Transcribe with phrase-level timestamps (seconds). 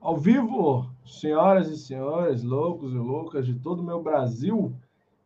[0.00, 4.74] Ao vivo, senhoras e senhores, loucos e loucas de todo o meu Brasil,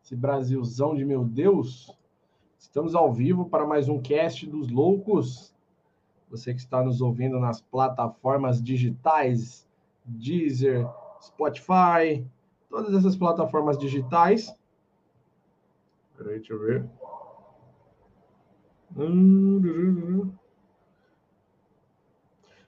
[0.02, 1.96] esse Brasilzão de meu Deus,
[2.58, 5.54] estamos ao vivo para mais um cast dos loucos.
[6.28, 9.64] Você que está nos ouvindo nas plataformas digitais,
[10.04, 10.90] Deezer,
[11.22, 12.26] Spotify,
[12.68, 14.52] todas essas plataformas digitais.
[16.16, 16.90] Peraí, deixa eu ver.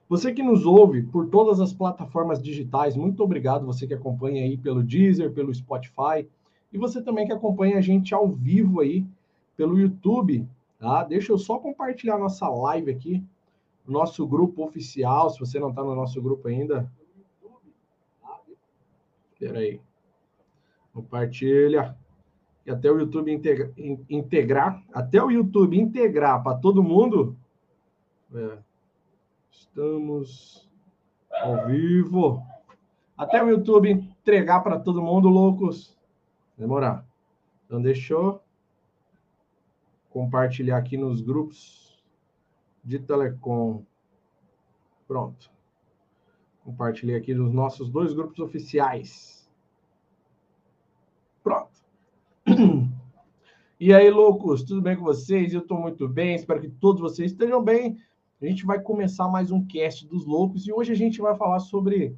[0.08, 3.66] Você que nos ouve por todas as plataformas digitais, muito obrigado.
[3.66, 6.28] Você que acompanha aí pelo Deezer, pelo Spotify.
[6.72, 9.04] E você também que acompanha a gente ao vivo aí
[9.56, 10.46] pelo YouTube,
[10.78, 11.02] tá?
[11.02, 13.24] Deixa eu só compartilhar nossa live aqui,
[13.86, 16.90] nosso grupo oficial, se você não está no nosso grupo ainda.
[19.32, 19.80] Espera aí.
[20.92, 21.96] Compartilha.
[22.64, 23.72] E até o YouTube integra,
[24.10, 27.36] integrar, até o YouTube integrar para todo mundo.
[28.34, 28.65] É.
[29.58, 30.68] Estamos
[31.30, 32.42] ao vivo.
[33.16, 35.96] Até o YouTube entregar para todo mundo, loucos.
[36.58, 37.06] Demorar.
[37.64, 38.40] Então, deixa eu
[40.10, 42.02] compartilhar aqui nos grupos
[42.84, 43.82] de Telecom.
[45.08, 45.50] Pronto.
[46.62, 49.50] Compartilhei aqui nos nossos dois grupos oficiais.
[51.42, 51.70] Pronto.
[53.78, 55.52] E aí, loucos, tudo bem com vocês?
[55.52, 57.98] Eu estou muito bem, espero que todos vocês estejam bem.
[58.40, 61.58] A gente vai começar mais um cast dos loucos e hoje a gente vai falar
[61.58, 62.14] sobre.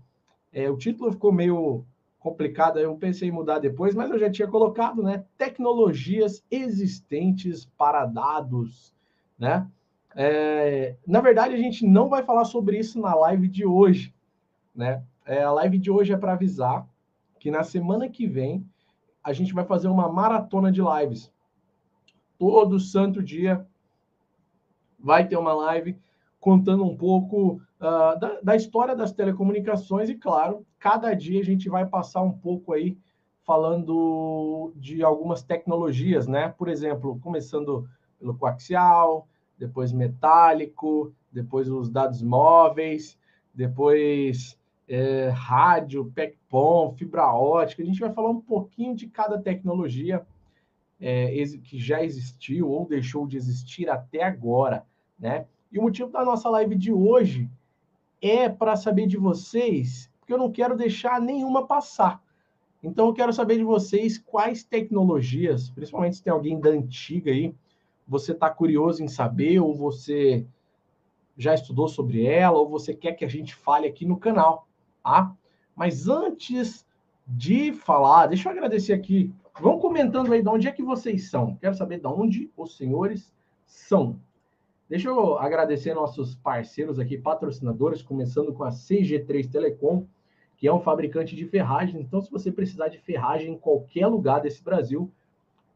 [0.52, 1.84] É, o título ficou meio
[2.18, 5.24] complicado, eu pensei em mudar depois, mas eu já tinha colocado, né?
[5.36, 8.92] Tecnologias existentes para dados,
[9.38, 9.68] né?
[10.16, 14.12] É, na verdade, a gente não vai falar sobre isso na live de hoje,
[14.74, 15.04] né?
[15.24, 16.88] É, a live de hoje é para avisar
[17.38, 18.68] que na semana que vem
[19.22, 21.32] a gente vai fazer uma maratona de lives.
[22.36, 23.64] Todo santo dia
[24.98, 25.96] vai ter uma live
[26.40, 31.68] contando um pouco uh, da, da, história das telecomunicações e, claro, cada dia a gente
[31.68, 32.96] vai passar um pouco aí
[33.44, 36.54] falando de algumas tecnologias, né?
[36.56, 37.88] Por exemplo, começando
[38.18, 39.26] pelo coaxial,
[39.58, 43.18] depois metálico, depois os dados móveis,
[43.54, 47.82] depois é, rádio, PECPOM, fibra ótica.
[47.82, 50.26] A gente vai falar um pouquinho de cada tecnologia
[51.00, 51.30] é,
[51.62, 54.84] que já existiu ou deixou de existir até agora,
[55.18, 55.46] né?
[55.70, 57.50] E o motivo da nossa live de hoje
[58.20, 62.22] é para saber de vocês, porque eu não quero deixar nenhuma passar.
[62.82, 67.54] Então eu quero saber de vocês quais tecnologias, principalmente se tem alguém da antiga aí,
[68.06, 70.46] você está curioso em saber, ou você
[71.36, 74.66] já estudou sobre ela, ou você quer que a gente fale aqui no canal,
[75.02, 75.36] tá?
[75.76, 76.86] Mas antes
[77.26, 79.32] de falar, deixa eu agradecer aqui.
[79.60, 81.56] Vão comentando aí de onde é que vocês são.
[81.56, 83.32] Quero saber de onde os senhores
[83.66, 84.18] são.
[84.88, 90.06] Deixa eu agradecer nossos parceiros aqui, patrocinadores, começando com a CG3 Telecom,
[90.56, 92.00] que é um fabricante de ferragens.
[92.00, 95.12] Então, se você precisar de ferragem em qualquer lugar desse Brasil,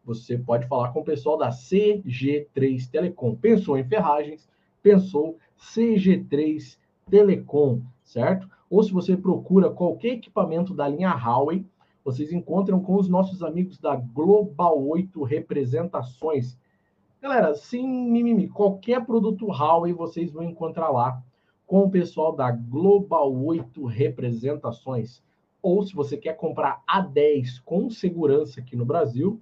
[0.03, 3.37] você pode falar com o pessoal da CG3 Telecom.
[3.37, 4.49] Pensou em ferragens,
[4.83, 6.79] pensou CG3
[7.11, 8.49] Telecom, certo?
[8.71, 11.67] Ou se você procura qualquer equipamento da linha Huawei,
[12.03, 16.57] vocês encontram com os nossos amigos da Global 8 Representações
[17.23, 21.23] Galera, sem mimimi, qualquer produto Huawei vocês vão encontrar lá
[21.65, 25.23] com o pessoal da Global 8 Representações.
[25.63, 29.41] Ou se você quer comprar A10 com segurança aqui no Brasil,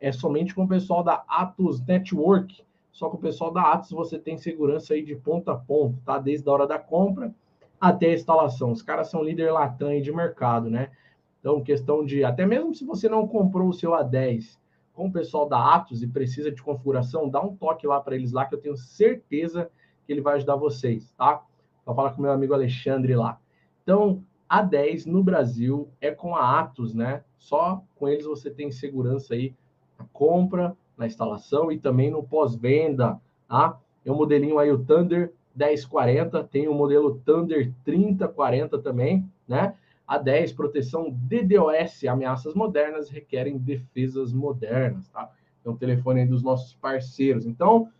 [0.00, 2.64] é somente com o pessoal da Atos Network.
[2.90, 6.18] Só com o pessoal da Atos você tem segurança aí de ponta a ponta, tá?
[6.18, 7.34] Desde a hora da compra
[7.78, 8.72] até a instalação.
[8.72, 10.92] Os caras são líder latam de mercado, né?
[11.40, 14.56] Então, questão de, até mesmo se você não comprou o seu A10
[14.98, 18.32] com o pessoal da Atos e precisa de configuração, dá um toque lá para eles
[18.32, 19.70] lá, que eu tenho certeza
[20.04, 21.40] que ele vai ajudar vocês, tá?
[21.86, 23.38] Vou falar com meu amigo Alexandre lá.
[23.84, 27.22] Então, a 10 no Brasil é com a Atos, né?
[27.38, 29.54] Só com eles você tem segurança aí
[29.96, 33.78] na compra, na instalação e também no pós-venda, tá?
[34.02, 39.76] Tem um modelinho aí, o Thunder 1040, tem o modelo Thunder 3040 também, né?
[40.08, 45.30] A 10, proteção DDoS, ameaças modernas requerem defesas modernas, tá?
[45.62, 47.44] É um telefone aí dos nossos parceiros.
[47.44, 47.90] Então,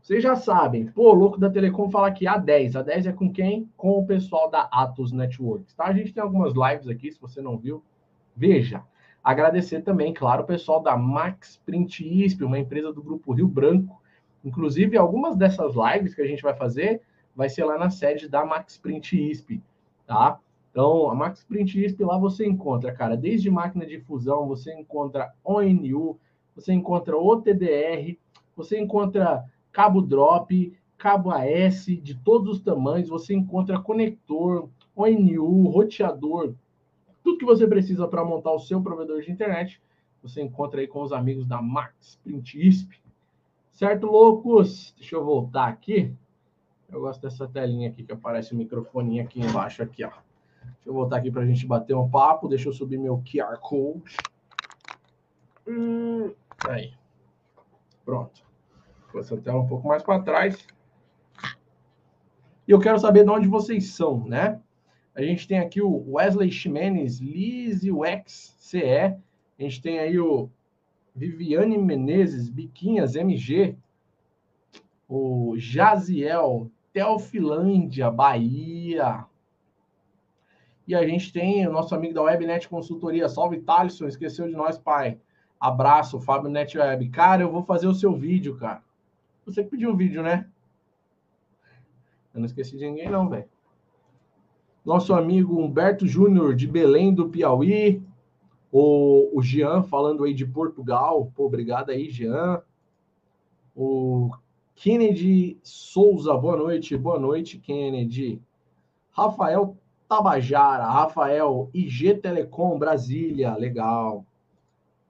[0.00, 2.76] vocês já sabem, pô, louco da Telecom fala que a 10.
[2.76, 3.68] A 10 é com quem?
[3.76, 5.84] Com o pessoal da Atos Networks, tá?
[5.84, 7.82] A gente tem algumas lives aqui, se você não viu,
[8.34, 8.82] veja.
[9.22, 14.00] Agradecer também, claro, o pessoal da Max Print ISP, uma empresa do grupo Rio Branco.
[14.44, 17.02] Inclusive, algumas dessas lives que a gente vai fazer
[17.34, 19.60] vai ser lá na sede da Max Print ISP,
[20.06, 20.38] tá?
[20.76, 25.32] Então, a Max Print ISP lá você encontra, cara, desde máquina de fusão, você encontra
[25.42, 26.18] ONU,
[26.54, 28.18] você encontra OTDR,
[28.54, 29.42] você encontra
[29.72, 36.52] cabo drop, cabo AS de todos os tamanhos, você encontra conector, ONU, roteador,
[37.24, 39.80] tudo que você precisa para montar o seu provedor de internet,
[40.22, 43.00] você encontra aí com os amigos da Max Print ISP.
[43.72, 44.94] Certo, loucos?
[44.98, 46.12] Deixa eu voltar aqui.
[46.92, 50.25] Eu gosto dessa telinha aqui que aparece o microfone aqui embaixo aqui, ó.
[50.74, 52.48] Deixa eu voltar aqui para a gente bater um papo.
[52.48, 54.16] Deixa eu subir meu QR Code.
[55.66, 56.32] Hum,
[56.68, 56.92] aí.
[58.04, 58.44] Pronto.
[59.12, 60.66] Vou essa tela um pouco mais para trás.
[62.66, 64.60] E eu quero saber de onde vocês são, né?
[65.14, 69.16] A gente tem aqui o Wesley Ximenes, Lizzy Wex, CE.
[69.58, 70.50] A gente tem aí o
[71.14, 73.76] Viviane Menezes, Biquinhas, MG.
[75.08, 79.24] O Jaziel, Teofilândia, Bahia.
[80.86, 83.28] E a gente tem o nosso amigo da Webnet Consultoria.
[83.28, 84.06] Salve, Thaleson.
[84.06, 85.18] Esqueceu de nós, pai.
[85.58, 87.08] Abraço, Fábio NetWeb.
[87.08, 88.82] Cara, eu vou fazer o seu vídeo, cara.
[89.44, 90.48] Você que pediu o vídeo, né?
[92.32, 93.48] Eu não esqueci de ninguém, não, velho.
[94.84, 98.02] Nosso amigo Humberto Júnior, de Belém do Piauí.
[98.70, 101.32] O, o Jean, falando aí de Portugal.
[101.34, 102.62] Pô, obrigado aí, Jean.
[103.74, 104.30] O
[104.74, 106.96] Kennedy Souza, boa noite.
[106.96, 108.40] Boa noite, Kennedy.
[109.10, 109.76] Rafael
[110.08, 114.24] Tabajara, Rafael, IG Telecom, Brasília, legal.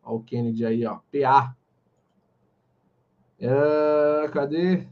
[0.02, 1.54] Olha o Kennedy aí, ó, PA.
[3.38, 4.86] É, cadê?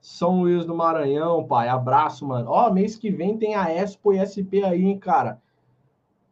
[0.00, 2.50] São Luís do Maranhão, pai, abraço, mano.
[2.50, 5.40] Ó, mês que vem tem a Expo e SP aí, hein, cara.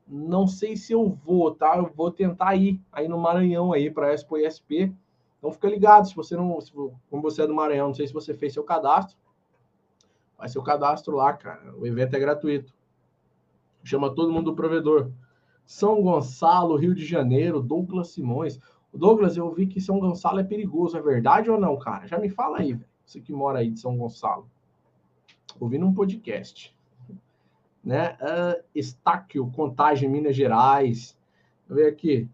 [0.08, 1.76] Não sei se eu vou, tá?
[1.76, 4.90] Eu vou tentar ir aí no Maranhão aí para Expo e SP.
[5.38, 8.12] Então fica ligado, se você não, se, como você é do Maranhão, não sei se
[8.12, 9.16] você fez seu cadastro.
[10.36, 11.72] Faz seu cadastro lá, cara.
[11.76, 12.74] O evento é gratuito.
[13.82, 15.10] Chama todo mundo do provedor.
[15.64, 18.58] São Gonçalo, Rio de Janeiro, Douglas Simões.
[18.92, 22.06] Douglas, eu vi que São Gonçalo é perigoso, é verdade ou não, cara?
[22.06, 22.78] Já me fala aí.
[23.04, 24.48] Você que mora aí de São Gonçalo.
[25.58, 26.76] Ouvindo um podcast.
[27.82, 28.16] Né?
[28.20, 31.18] Uh, Estáquio, Contagem, Minas Gerais.
[31.68, 32.28] Ver aqui.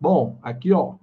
[0.00, 0.96] Bom, aqui, ó.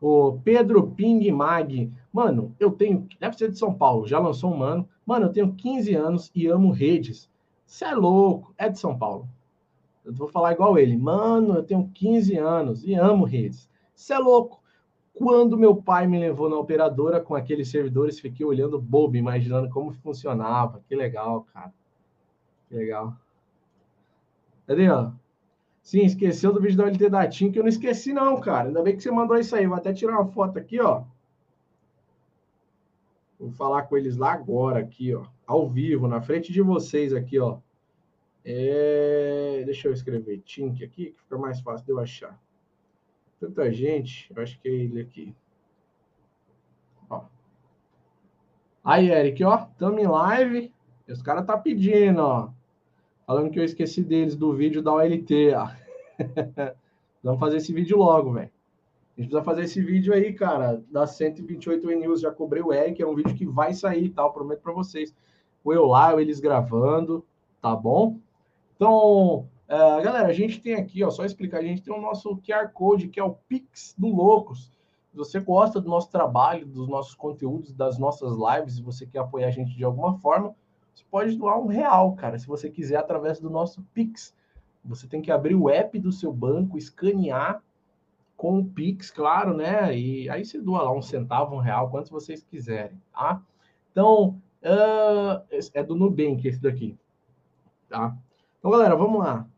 [0.00, 1.90] O Pedro Ping Mag.
[2.12, 3.08] Mano, eu tenho.
[3.18, 4.88] Deve ser de São Paulo, já lançou um mano.
[5.06, 7.30] Mano, eu tenho 15 anos e amo redes.
[7.66, 9.28] Você é louco, é de São Paulo.
[10.04, 10.96] Eu vou falar igual ele.
[10.96, 13.68] Mano, eu tenho 15 anos e amo redes.
[13.94, 14.62] Você é louco.
[15.14, 19.92] Quando meu pai me levou na operadora com aqueles servidores, fiquei olhando bobo, imaginando como
[19.92, 20.82] funcionava.
[20.88, 21.72] Que legal, cara.
[22.68, 23.14] Que legal.
[24.66, 25.12] Cadê, ó?
[25.82, 28.68] Sim, esqueceu do vídeo da LT da TIM, que eu não esqueci não, cara.
[28.68, 29.66] Ainda bem que você mandou isso aí.
[29.66, 31.04] Vou até tirar uma foto aqui, ó.
[33.38, 37.38] Vou falar com eles lá agora, aqui, ó, ao vivo, na frente de vocês aqui,
[37.38, 37.58] ó.
[38.44, 39.62] É...
[39.64, 42.38] Deixa eu escrever Tink aqui, que fica mais fácil de eu achar.
[43.40, 45.34] Tanta gente, eu acho que é ele aqui.
[47.10, 47.24] Ó.
[48.84, 50.72] Aí, Eric, ó, tamo em live.
[51.08, 52.50] Os caras tá pedindo, ó.
[53.26, 55.70] Falando que eu esqueci deles do vídeo da OLT, ó.
[57.22, 58.50] Vamos fazer esse vídeo logo, velho.
[59.16, 62.20] A gente precisa fazer esse vídeo aí, cara, das 128 News.
[62.20, 64.22] Já cobrei o Eric, é um vídeo que vai sair, tá?
[64.22, 65.14] Eu prometo para vocês.
[65.62, 67.24] O eu lá, eles gravando,
[67.62, 68.18] tá bom?
[68.74, 72.36] Então, uh, galera, a gente tem aqui, ó, só explicar, a gente tem o nosso
[72.38, 74.72] QR Code, que é o Pix do Loucos.
[75.12, 79.20] Se você gosta do nosso trabalho, dos nossos conteúdos, das nossas lives, se você quer
[79.20, 80.56] apoiar a gente de alguma forma,
[80.92, 84.34] você pode doar um real, cara, se você quiser, através do nosso Pix.
[84.84, 87.62] Você tem que abrir o app do seu banco, escanear
[88.44, 89.98] com o Pix, claro, né?
[89.98, 93.42] E aí você doa lá um centavo, um real, quantos vocês quiserem, tá?
[93.90, 96.94] Então, uh, é do Nubank esse daqui,
[97.88, 98.14] tá?
[98.58, 99.48] Então, galera, vamos lá.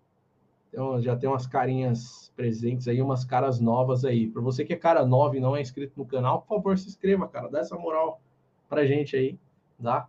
[0.69, 4.29] Então, já tem umas carinhas presentes aí, umas caras novas aí.
[4.29, 6.87] Para você que é cara nova e não é inscrito no canal, por favor, se
[6.87, 7.49] inscreva, cara.
[7.49, 8.21] Dá essa moral
[8.69, 9.37] pra gente aí,
[9.83, 10.07] tá?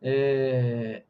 [0.00, 1.02] É...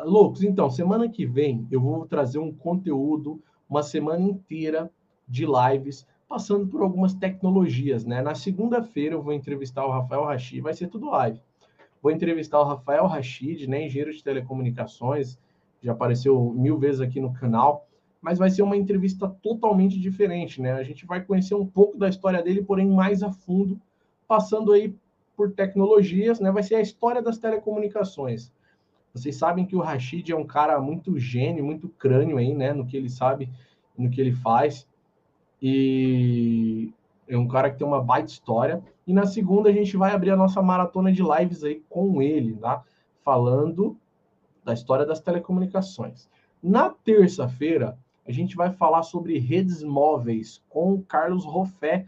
[0.00, 4.90] Loucos, então, semana que vem eu vou trazer um conteúdo, uma semana inteira
[5.26, 8.20] de lives passando por algumas tecnologias, né?
[8.20, 11.40] Na segunda-feira eu vou entrevistar o Rafael Rachid, vai ser tudo live.
[12.02, 15.38] Vou entrevistar o Rafael Rachid, né, engenheiro de telecomunicações,
[15.82, 17.86] já apareceu mil vezes aqui no canal,
[18.20, 20.72] mas vai ser uma entrevista totalmente diferente, né?
[20.72, 23.80] A gente vai conhecer um pouco da história dele, porém mais a fundo,
[24.26, 24.94] passando aí
[25.36, 26.50] por tecnologias, né?
[26.50, 28.52] Vai ser a história das telecomunicações.
[29.14, 32.84] Vocês sabem que o Rachid é um cara muito gênio, muito crânio aí, né, no
[32.84, 33.48] que ele sabe,
[33.96, 34.86] no que ele faz.
[35.60, 36.92] E
[37.28, 38.82] é um cara que tem uma baita história.
[39.06, 42.54] E na segunda a gente vai abrir a nossa maratona de lives aí com ele,
[42.56, 42.82] tá?
[43.24, 43.96] Falando
[44.64, 46.28] da história das telecomunicações.
[46.62, 52.06] Na terça-feira, a gente vai falar sobre redes móveis com o Carlos Roffé,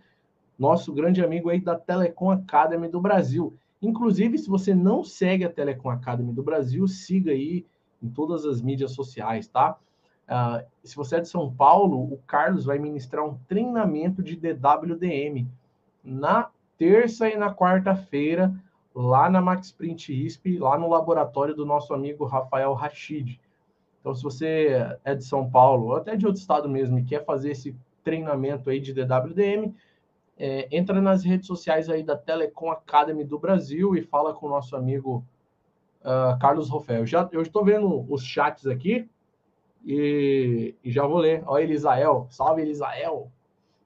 [0.58, 3.56] nosso grande amigo aí da Telecom Academy do Brasil.
[3.80, 7.64] Inclusive, se você não segue a Telecom Academy do Brasil, siga aí
[8.02, 9.78] em todas as mídias sociais, tá?
[10.28, 15.48] Uh, se você é de São Paulo, o Carlos vai ministrar um treinamento de DWDM
[16.04, 18.54] na terça e na quarta-feira,
[18.94, 23.40] lá na Max Print ISP, lá no laboratório do nosso amigo Rafael Rachid.
[24.00, 27.24] Então, se você é de São Paulo, ou até de outro estado mesmo, e quer
[27.24, 29.74] fazer esse treinamento aí de DWDM,
[30.38, 34.50] é, entra nas redes sociais aí da Telecom Academy do Brasil e fala com o
[34.50, 35.24] nosso amigo
[36.02, 37.04] uh, Carlos Rofel.
[37.06, 39.08] Já, eu estou vendo os chats aqui
[39.90, 41.42] e, e já vou ler.
[41.46, 43.32] Ó, Elisael, salve Elisael,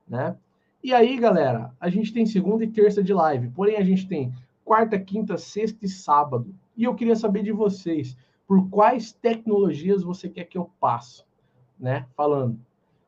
[0.09, 0.37] né?
[0.83, 4.35] E aí, galera, a gente tem segunda e terça de live, porém a gente tem
[4.65, 6.53] quarta, quinta, sexta e sábado.
[6.77, 8.17] E eu queria saber de vocês,
[8.49, 11.23] por quais tecnologias você quer que eu passe,
[11.79, 12.05] né?
[12.17, 12.59] Falando.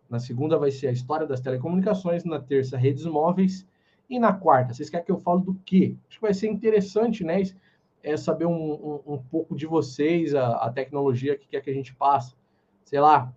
[0.09, 3.67] Na segunda vai ser a história das telecomunicações, na terça, redes móveis.
[4.09, 5.97] E na quarta, vocês querem que eu fale do quê?
[6.09, 7.43] Acho que vai ser interessante, né?
[8.05, 11.75] É saber um, um, um pouco de vocês, a, a, tecnologia que quer que a
[11.75, 12.37] gente passe.
[12.85, 13.33] Sei lá,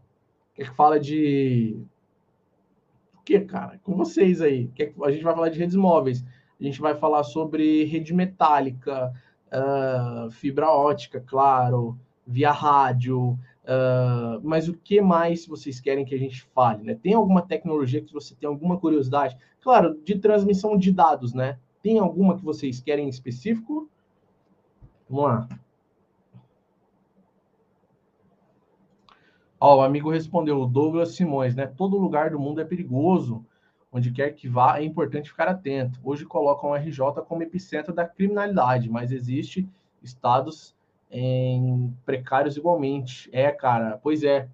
[0.53, 1.79] quer que fala de.
[3.15, 3.79] O que, cara?
[3.83, 4.67] Com vocês aí.
[4.75, 5.03] Quer que...
[5.03, 6.23] A gente vai falar de redes móveis.
[6.59, 9.13] A gente vai falar sobre rede metálica,
[9.47, 13.37] uh, fibra ótica, claro, via rádio,
[13.67, 16.85] Uh, mas o que mais vocês querem que a gente fale?
[16.85, 16.95] Né?
[16.95, 19.37] Tem alguma tecnologia que você tem alguma curiosidade?
[19.59, 21.59] Claro, de transmissão de dados, né?
[21.83, 23.89] Tem alguma que vocês querem em específico?
[25.09, 25.49] Vamos lá.
[29.59, 31.65] Ó, o amigo respondeu, o Douglas Simões, né?
[31.65, 33.45] Todo lugar do mundo é perigoso.
[33.91, 35.99] Onde quer que vá, é importante ficar atento.
[36.03, 39.67] Hoje colocam o RJ como epicentro da criminalidade, mas existe
[40.03, 40.75] estados
[41.09, 43.29] em precários igualmente.
[43.31, 44.47] É, cara, pois é.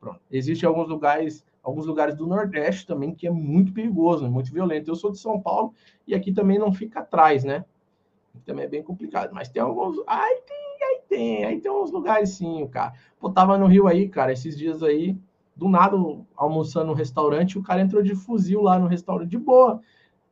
[0.00, 0.20] Pronto.
[0.30, 4.90] Existem alguns lugares, alguns lugares do Nordeste também que é muito perigoso, muito violento.
[4.90, 5.72] Eu sou de São Paulo
[6.06, 7.64] e aqui também não fica atrás, né?
[8.44, 9.96] Também é bem complicado, mas tem alguns.
[10.06, 10.67] Ai, tem,
[11.08, 12.92] tem, aí tem uns lugares sim, cara.
[13.18, 15.16] Pô, tava no Rio aí, cara, esses dias aí,
[15.56, 15.96] do nada,
[16.36, 19.80] almoçando no restaurante, o cara entrou de fuzil lá no restaurante, de boa.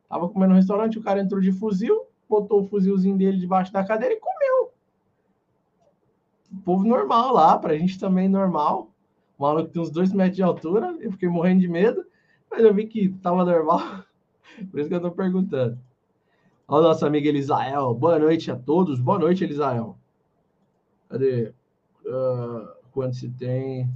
[0.08, 3.84] Tava comendo no restaurante, o cara entrou de fuzil, botou o fuzilzinho dele debaixo da
[3.84, 4.36] cadeira e comeu
[6.66, 8.90] povo normal lá, pra gente também normal.
[9.38, 12.04] O maluco tem uns dois metros de altura, eu fiquei morrendo de medo,
[12.50, 13.80] mas eu vi que tava normal.
[14.72, 15.78] Por isso que eu tô perguntando.
[16.66, 17.94] Olha o nosso amigo Elisael.
[17.94, 18.98] Boa noite a todos.
[18.98, 19.96] Boa noite, Elisael.
[21.08, 21.52] Cadê?
[22.04, 23.88] Uh, quando se tem.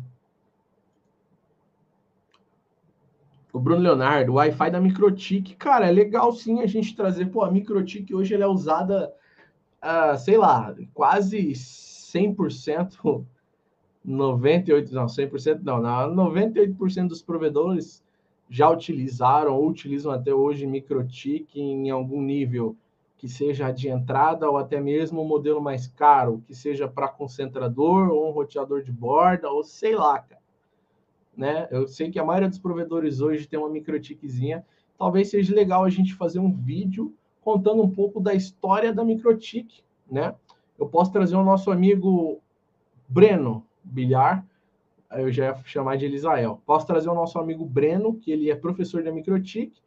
[3.52, 5.56] O Bruno Leonardo, o Wi-Fi da Microtik.
[5.56, 7.26] Cara, é legal sim a gente trazer.
[7.26, 9.12] Pô, a Microtik hoje ela é usada,
[9.82, 13.24] uh, sei lá, quase 100%,
[14.06, 15.80] 98%, não, 100% não,
[16.14, 18.04] 98% dos provedores
[18.48, 22.76] já utilizaram ou utilizam até hoje MikroTik em algum nível,
[23.20, 28.08] que seja de entrada ou até mesmo um modelo mais caro, que seja para concentrador
[28.08, 30.40] ou um roteador de borda, ou sei lá, cara.
[31.36, 31.68] Né?
[31.70, 34.64] Eu sei que a maioria dos provedores hoje tem uma MikroTikzinha.
[34.96, 39.82] Talvez seja legal a gente fazer um vídeo contando um pouco da história da MikroTik,
[40.10, 40.34] né?
[40.78, 42.40] eu posso trazer o nosso amigo
[43.06, 44.46] Breno Bilhar,
[45.12, 46.62] eu já ia chamar de Elisael.
[46.64, 49.78] Posso trazer o nosso amigo Breno, que ele é professor da Microtik,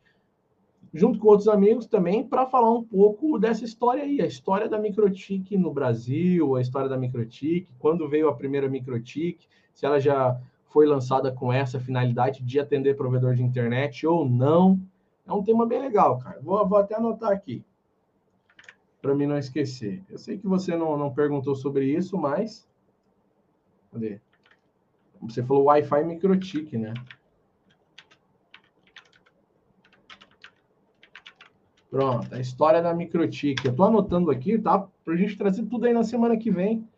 [0.94, 4.78] junto com outros amigos também, para falar um pouco dessa história aí, a história da
[4.78, 10.40] Microtik no Brasil, a história da Microtik, quando veio a primeira Microtik, se ela já
[10.66, 14.80] foi lançada com essa finalidade de atender provedor de internet ou não.
[15.26, 16.40] É um tema bem legal, cara.
[16.42, 17.64] Vou, vou até anotar aqui
[19.04, 20.02] para mim não esquecer.
[20.10, 22.66] Eu sei que você não, não perguntou sobre isso, mas.
[23.92, 24.22] Cadê?
[25.22, 26.94] Você falou Wi-Fi MikroTik, né?
[31.94, 33.64] Pronto, a história da MikroTik.
[33.68, 34.88] Eu tô anotando aqui, tá?
[35.06, 36.90] Pra gente trazer tudo aí na semana que vem,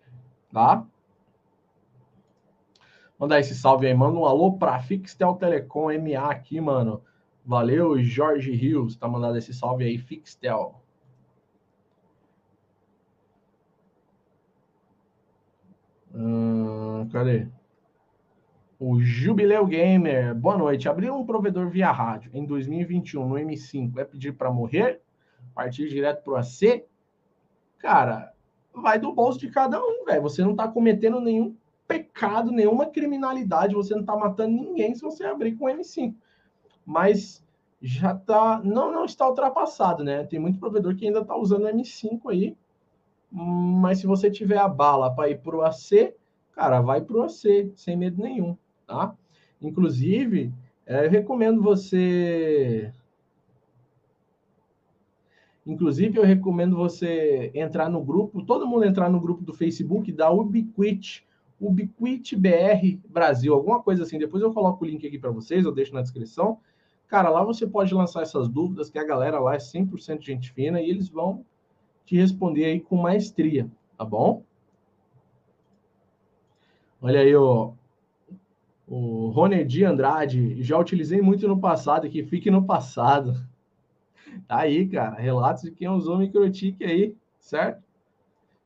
[0.53, 0.87] tá?
[3.19, 7.03] Mandar esse salve aí, manda um alô pra Fixtel Telecom MA aqui, mano.
[7.45, 10.81] Valeu, Jorge Rios, tá mandando esse salve aí, Fixtel.
[16.13, 17.49] Hum, cadê?
[18.79, 20.89] O Jubileu Gamer, boa noite.
[20.89, 25.01] Abrir um provedor via rádio em 2021 no M5 é pedir para morrer?
[25.53, 26.86] Partir direto para o AC?
[27.77, 28.34] Cara,
[28.74, 30.22] vai do bolso de cada um, velho.
[30.22, 31.55] Você não está cometendo nenhum
[31.88, 36.13] pecado, nenhuma criminalidade, você não está matando ninguém se você abrir com M5.
[36.86, 37.44] Mas
[37.82, 40.24] já tá, não, não está ultrapassado, né?
[40.24, 42.58] Tem muito provedor que ainda está usando M5 aí
[43.36, 46.15] mas se você tiver a bala para ir para o AC,
[46.53, 49.15] cara, vai para o AC, sem medo nenhum, tá?
[49.61, 50.53] Inclusive,
[50.85, 52.93] é, eu recomendo você
[55.65, 60.29] Inclusive, eu recomendo você entrar no grupo, todo mundo entrar no grupo do Facebook da
[60.29, 61.25] Ubiquit,
[61.59, 64.19] Ubiquit BR Brasil, alguma coisa assim.
[64.19, 66.59] Depois eu coloco o link aqui para vocês, eu deixo na descrição.
[67.07, 70.79] Cara, lá você pode lançar essas dúvidas, que a galera lá é 100% gente fina
[70.79, 71.43] e eles vão
[72.05, 74.43] te responder aí com maestria, tá bom?
[77.01, 77.71] Olha aí, ó,
[78.87, 83.33] o Ronedi Andrade, já utilizei muito no passado, que fique no passado.
[84.49, 87.81] Tá aí, cara, relatos de quem usou microtique aí, certo?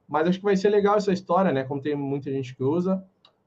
[0.07, 1.63] Mas acho que vai ser legal essa história, né?
[1.63, 3.05] Como tem muita gente que usa.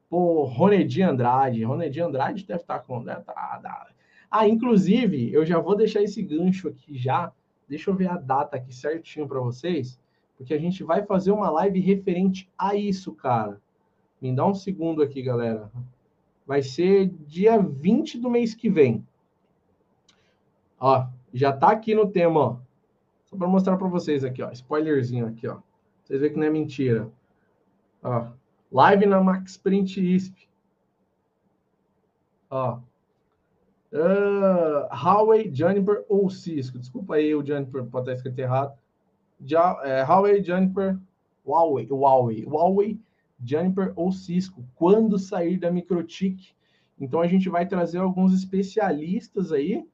[0.08, 3.02] Pô, Ronedi Andrade, Ronedi Andrade deve estar tá com.
[3.02, 3.88] Deve tá,
[4.30, 7.30] ah, inclusive, eu já vou deixar esse gancho aqui já.
[7.68, 10.00] Deixa eu ver a data aqui certinho para vocês,
[10.38, 13.60] porque a gente vai fazer uma live referente a isso, cara.
[14.20, 15.70] Me dá um segundo aqui, galera.
[16.52, 19.08] Vai ser dia 20 do mês que vem.
[20.78, 22.56] Ó, já tá aqui no tema, ó.
[23.24, 24.50] Só para mostrar para vocês aqui, ó.
[24.52, 25.60] Spoilerzinho aqui, ó.
[26.04, 27.10] Vocês verem que não é mentira.
[28.02, 28.26] Ó.
[28.70, 30.46] Live na Max Print ISP.
[32.50, 32.80] Ó.
[33.90, 36.78] Uh, Huawei, Juniper ou Cisco.
[36.78, 38.78] Desculpa aí o Juniper pode estar escrito errado.
[39.40, 40.98] Já, é, Huawei, Juniper,
[41.46, 43.00] Huawei, Huawei, Huawei,
[43.44, 44.64] Juniper ou Cisco.
[44.74, 46.54] Quando sair da Microtik.
[46.98, 49.86] Então a gente vai trazer alguns especialistas aí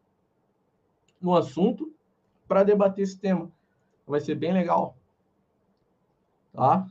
[1.21, 1.93] no assunto
[2.47, 3.51] para debater esse tema.
[4.07, 4.97] Vai ser bem legal.
[6.53, 6.87] Tá?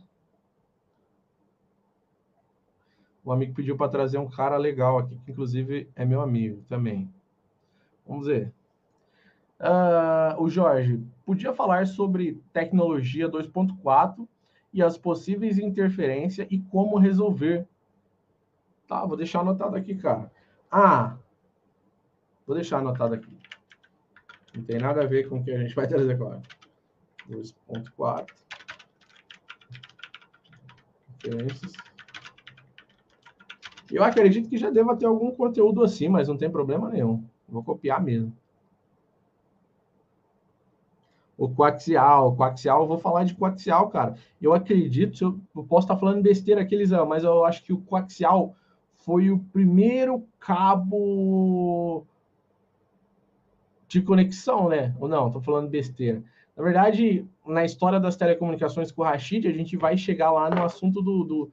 [3.24, 7.14] O amigo pediu para trazer um cara legal aqui, que inclusive é meu amigo também.
[8.08, 8.54] Vamos ver.
[9.60, 14.28] Uh, o Jorge, podia falar sobre tecnologia 2.4
[14.78, 17.68] e as possíveis interferências e como resolver.
[18.88, 20.32] Tá, vou deixar anotado aqui, cara.
[20.72, 21.18] Ah,
[22.46, 23.36] vou deixar anotado aqui.
[24.56, 26.44] Não tem nada a ver com o que a gente vai trazer agora.
[27.28, 28.28] 2.4.
[31.24, 31.74] Referências.
[33.92, 37.28] Eu acredito que já deva ter algum conteúdo assim, mas não tem problema nenhum.
[37.50, 38.32] Vou copiar mesmo.
[41.38, 44.16] O coaxial, coaxial, eu vou falar de coaxial, cara.
[44.42, 47.82] Eu acredito, eu, eu posso estar falando besteira aqui, Elisão, mas eu acho que o
[47.82, 48.56] coaxial
[48.96, 52.06] foi o primeiro cabo
[53.88, 54.96] de conexão, né?
[55.00, 56.24] Ou não, tô falando besteira.
[56.56, 60.64] Na verdade, na história das telecomunicações com o Rashid, a gente vai chegar lá no
[60.64, 61.52] assunto do, do...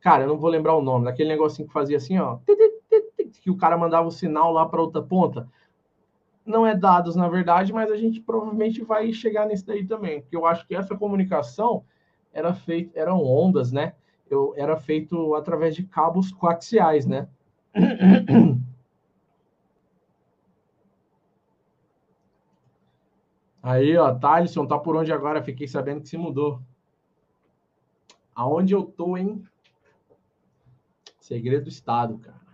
[0.00, 2.38] Cara, eu não vou lembrar o nome, daquele negocinho que fazia assim, ó.
[3.42, 5.48] Que o cara mandava o sinal lá para outra ponta.
[6.46, 10.22] Não é dados, na verdade, mas a gente provavelmente vai chegar nesse daí também.
[10.22, 11.84] Porque eu acho que essa comunicação
[12.32, 13.94] era feita, eram ondas, né?
[14.30, 17.28] Eu, era feito através de cabos coaxiais, né?
[23.60, 25.42] Aí, ó, Thalisson, tá por onde agora?
[25.42, 26.62] Fiquei sabendo que se mudou.
[28.32, 29.44] Aonde eu tô, hein?
[31.18, 32.45] Segredo do Estado, cara.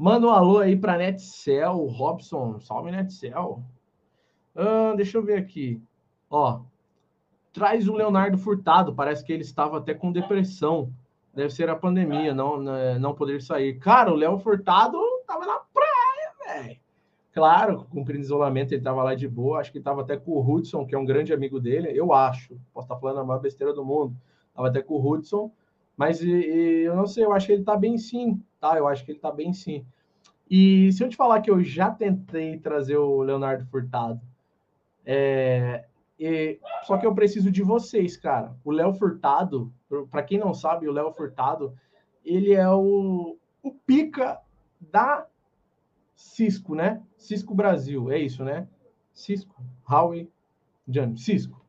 [0.00, 2.58] Manda um alô aí pra Netcel, Robson.
[2.58, 3.62] Salve, Netcel.
[4.56, 5.78] Ah, deixa eu ver aqui.
[6.30, 6.62] Ó,
[7.52, 8.94] traz o Leonardo Furtado.
[8.94, 10.90] Parece que ele estava até com depressão.
[11.34, 13.78] Deve ser a pandemia, não, né, não poder sair.
[13.78, 16.80] Cara, o Léo Furtado tava na praia, velho.
[17.34, 19.60] Claro, cumprindo isolamento, ele estava lá de boa.
[19.60, 21.92] Acho que estava até com o Hudson, que é um grande amigo dele.
[21.94, 22.58] Eu acho.
[22.72, 24.16] Posso estar falando a maior besteira do mundo.
[24.48, 25.52] Estava até com o Hudson.
[26.00, 28.42] Mas e, e, eu não sei, eu acho que ele está bem sim.
[28.58, 28.78] Tá?
[28.78, 29.84] Eu acho que ele está bem sim.
[30.50, 34.18] E se eu te falar que eu já tentei trazer o Leonardo Furtado,
[35.04, 35.84] é,
[36.18, 38.56] e, só que eu preciso de vocês, cara.
[38.64, 39.70] O Léo Furtado,
[40.10, 41.76] para quem não sabe, o Léo Furtado,
[42.24, 44.40] ele é o, o pica
[44.80, 45.26] da
[46.16, 47.02] Cisco, né?
[47.18, 48.66] Cisco Brasil, é isso, né?
[49.12, 50.30] Cisco, Huawei,
[50.88, 51.62] John, Cisco.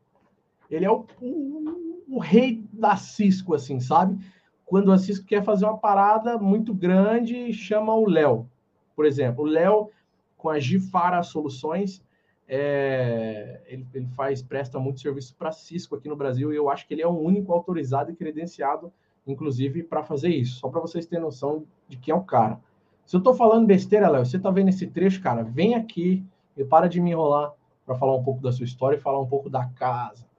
[0.72, 4.18] Ele é o, o, o, rei da Cisco, assim, sabe?
[4.66, 8.50] Quando a Cisco quer fazer uma parada muito grande, chama o Léo.
[8.96, 9.90] Por exemplo, o Léo,
[10.38, 12.02] com a Gifara Soluções,
[12.48, 16.88] é, ele, ele, faz, presta muito serviço para Cisco aqui no Brasil, e eu acho
[16.88, 18.92] que ele é o único autorizado e credenciado,
[19.28, 20.60] inclusive, para fazer isso.
[20.60, 22.60] Só para vocês terem noção de quem é o cara.
[23.06, 26.64] Se eu estou falando besteira, Léo, você está vendo esse trecho, cara, vem aqui e
[26.64, 27.54] para de me enrolar
[27.86, 30.31] para falar um pouco da sua história e falar um pouco da casa.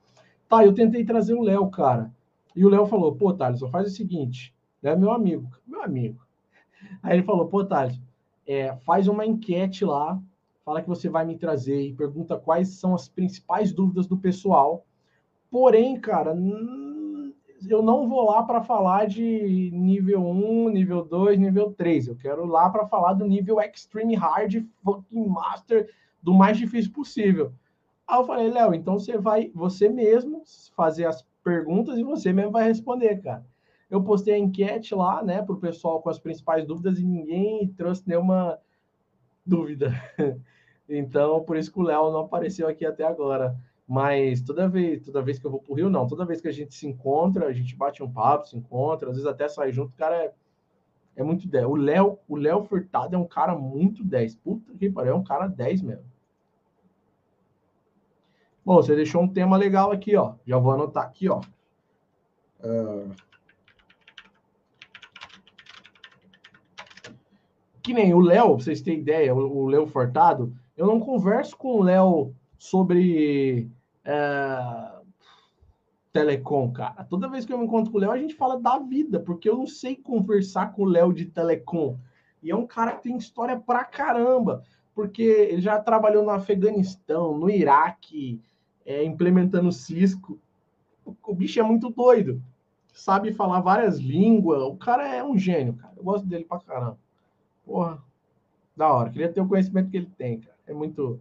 [0.53, 2.13] Tá, eu tentei trazer o Léo, cara.
[2.55, 4.55] E o Léo falou, pô, Thales, faz o seguinte.
[4.83, 6.21] é meu amigo, meu amigo.
[7.03, 7.99] Aí ele falou, pô, Thales,
[8.47, 10.21] é, faz uma enquete lá,
[10.63, 14.85] fala que você vai me trazer e pergunta quais são as principais dúvidas do pessoal.
[15.51, 16.37] Porém, cara,
[17.67, 22.09] eu não vou lá para falar de nível 1, nível 2, nível 3.
[22.09, 25.89] Eu quero lá para falar do nível Extreme Hard, fucking Master,
[26.23, 27.55] do mais difícil possível.
[28.07, 30.43] Aí eu falei, Léo, então você vai, você mesmo,
[30.77, 33.45] fazer as perguntas e você mesmo vai responder, cara.
[33.91, 37.69] Eu postei a enquete lá, né, para o pessoal com as principais dúvidas e ninguém
[37.77, 38.59] trouxe nenhuma
[39.45, 39.93] dúvida.
[40.89, 43.57] então, por isso que o Léo não apareceu aqui até agora.
[43.87, 46.07] Mas toda vez, toda vez que eu vou pro Rio, não.
[46.07, 49.17] Toda vez que a gente se encontra, a gente bate um papo, se encontra, às
[49.17, 50.33] vezes até sai junto, o cara é,
[51.17, 51.67] é muito 10.
[51.67, 54.37] O Léo, o Léo Furtado é um cara muito 10.
[54.37, 56.12] Puta que pariu, é um cara 10 mesmo.
[58.65, 60.35] Bom, você deixou um tema legal aqui, ó.
[60.47, 61.41] Já vou anotar aqui, ó.
[62.61, 63.11] Uh...
[67.83, 71.79] Que nem o Léo, pra vocês terem ideia, o Léo Furtado, eu não converso com
[71.79, 73.69] o Léo sobre
[74.05, 74.93] é,
[76.13, 77.05] telecom, cara.
[77.05, 79.49] Toda vez que eu me encontro com o Léo, a gente fala da vida, porque
[79.49, 81.99] eu não sei conversar com o Léo de telecom.
[82.41, 84.63] E é um cara que tem história pra caramba,
[84.95, 88.41] porque ele já trabalhou no Afeganistão, no Iraque,
[88.85, 90.39] é, implementando Cisco.
[91.23, 92.43] O bicho é muito doido.
[92.93, 94.63] Sabe falar várias línguas.
[94.63, 95.95] O cara é um gênio, cara.
[95.97, 96.99] Eu gosto dele pra caramba.
[97.65, 98.03] Porra,
[98.77, 99.11] da hora.
[99.11, 100.57] Queria ter o conhecimento que ele tem, cara.
[100.67, 101.19] É muito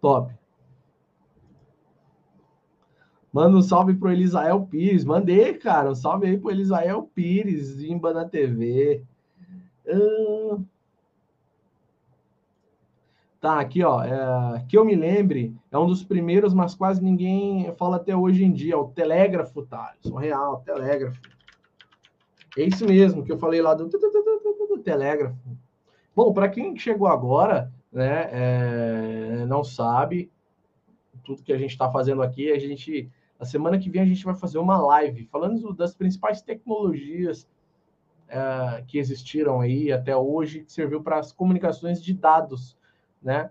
[0.00, 0.32] Top.
[3.32, 5.04] Manda um salve pro Elisael Pires.
[5.04, 5.90] Mandei, cara.
[5.90, 9.04] Um salve aí pro Elisael Pires, Imba na TV.
[9.86, 10.64] Uh...
[13.40, 14.02] Tá, aqui, ó.
[14.02, 14.64] É...
[14.68, 18.52] que eu me lembre, é um dos primeiros, mas quase ninguém fala até hoje em
[18.52, 18.78] dia.
[18.78, 19.94] O telégrafo, tá?
[20.00, 21.18] Sou real, telégrafo.
[22.58, 25.36] É isso mesmo que eu falei lá do, do telégrafo.
[26.14, 30.30] Bom, para quem chegou agora, né, é, não sabe
[31.24, 32.50] tudo que a gente está fazendo aqui.
[32.50, 36.42] A gente, a semana que vem a gente vai fazer uma live falando das principais
[36.42, 37.48] tecnologias
[38.28, 42.76] é, que existiram aí até hoje, que serviu para as comunicações de dados,
[43.22, 43.50] né?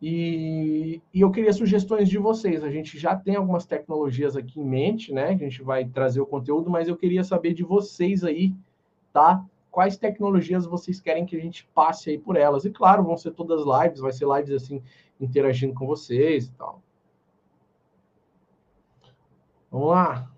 [0.00, 2.62] E, e, eu queria sugestões de vocês.
[2.62, 5.30] A gente já tem algumas tecnologias aqui em mente, né?
[5.30, 8.54] A gente vai trazer o conteúdo, mas eu queria saber de vocês aí,
[9.12, 9.44] tá?
[9.78, 12.64] quais tecnologias vocês querem que a gente passe aí por elas.
[12.64, 14.82] E claro, vão ser todas lives, vai ser lives assim,
[15.20, 16.82] interagindo com vocês e tal.
[19.70, 20.30] Vamos lá.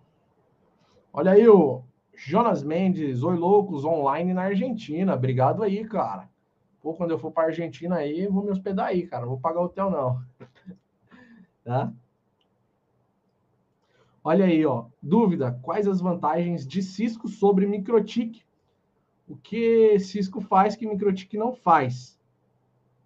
[1.13, 1.83] Olha aí o
[2.15, 5.15] Jonas Mendes, oi loucos, online na Argentina.
[5.15, 6.29] Obrigado aí, cara.
[6.83, 9.23] Pô, quando eu for para Argentina aí, vou me hospedar aí, cara.
[9.23, 10.23] Não vou pagar hotel não.
[11.65, 11.93] tá?
[14.25, 14.87] Olha aí, ó.
[15.03, 18.43] Dúvida: quais as vantagens de Cisco sobre Microtik
[19.31, 22.19] o que Cisco faz que Microtik não faz.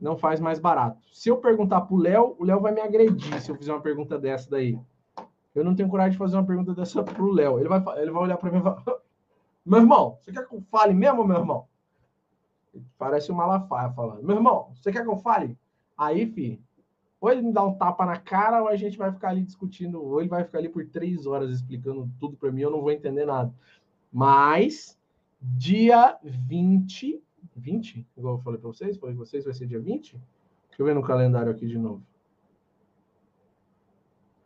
[0.00, 1.06] Não faz mais barato.
[1.12, 3.82] Se eu perguntar para o Léo, o Léo vai me agredir se eu fizer uma
[3.82, 4.78] pergunta dessa daí.
[5.54, 7.60] Eu não tenho coragem de fazer uma pergunta dessa para o Léo.
[7.60, 8.82] Ele vai, ele vai olhar para mim e falar:
[9.64, 11.68] Meu irmão, você quer que eu fale mesmo, meu irmão?
[12.98, 15.56] Parece um Malafaia falando: Meu irmão, você quer que eu fale?
[15.96, 16.60] Aí, fi,
[17.24, 20.02] ou ele me dá um tapa na cara, ou a gente vai ficar ali discutindo,
[20.02, 22.90] ou ele vai ficar ali por três horas explicando tudo para mim, eu não vou
[22.90, 23.50] entender nada.
[24.12, 24.98] Mas
[25.40, 27.22] dia 20.
[27.56, 28.06] 20?
[28.14, 30.12] Igual eu falei para vocês, falei para vocês, vai ser dia 20?
[30.12, 30.22] Deixa
[30.78, 32.02] eu ver no calendário aqui de novo.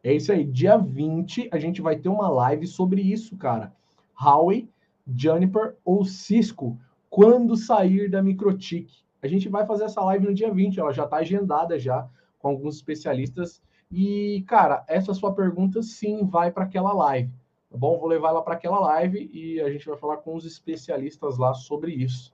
[0.05, 3.75] É isso aí, dia 20 a gente vai ter uma live sobre isso, cara.
[4.15, 4.71] Huawei,
[5.05, 6.79] Juniper ou Cisco,
[7.19, 8.89] quando sair da Microtik.
[9.21, 12.47] A gente vai fazer essa live no dia 20, ela já está agendada já com
[12.47, 13.61] alguns especialistas.
[13.91, 17.33] E, cara, essa sua pergunta sim vai para aquela live.
[17.69, 17.99] Tá bom?
[17.99, 21.53] Vou levar ela para aquela live e a gente vai falar com os especialistas lá
[21.55, 22.33] sobre isso.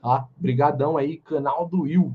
[0.00, 0.26] Tá?
[0.34, 2.14] Brigadão aí, canal do Will.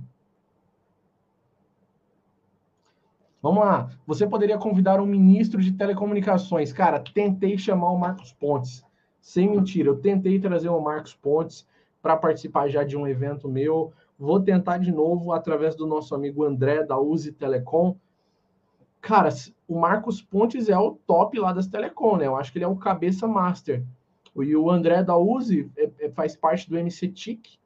[3.43, 3.91] Vamos lá.
[4.08, 6.73] Você poderia convidar um ministro de telecomunicações.
[6.73, 8.84] Cara, tentei chamar o Marcos Pontes.
[9.21, 11.67] Sem mentira, eu tentei trazer o Marcos Pontes
[12.01, 13.93] para participar já de um evento meu.
[14.17, 17.95] Vou tentar de novo através do nosso amigo André da Uzi Telecom
[19.07, 19.29] cara,
[19.67, 22.27] o Marcos Pontes é o top lá das Telecom, né?
[22.27, 23.83] Eu acho que ele é o cabeça master.
[24.36, 27.57] E o André da Uzi é, é, faz parte do MC TIC,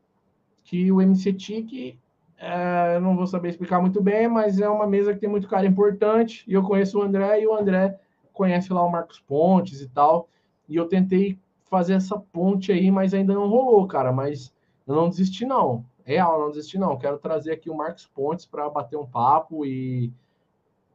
[0.63, 1.99] que o MC TIC,
[2.37, 5.65] é, não vou saber explicar muito bem, mas é uma mesa que tem muito cara
[5.65, 6.45] importante.
[6.47, 7.99] E eu conheço o André e o André
[8.31, 10.29] conhece lá o Marcos Pontes e tal.
[10.69, 11.37] E eu tentei
[11.71, 14.11] fazer essa ponte aí, mas ainda não rolou, cara.
[14.11, 14.53] Mas
[14.85, 15.85] eu não desisti, não.
[16.03, 16.97] Real, não desisti, não.
[16.97, 20.13] Quero trazer aqui o Marcos Pontes para bater um papo e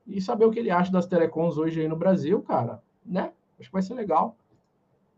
[0.06, 3.32] e saber o que ele acha das telecoms hoje aí no Brasil, cara, né?
[3.58, 4.36] Acho que vai ser legal.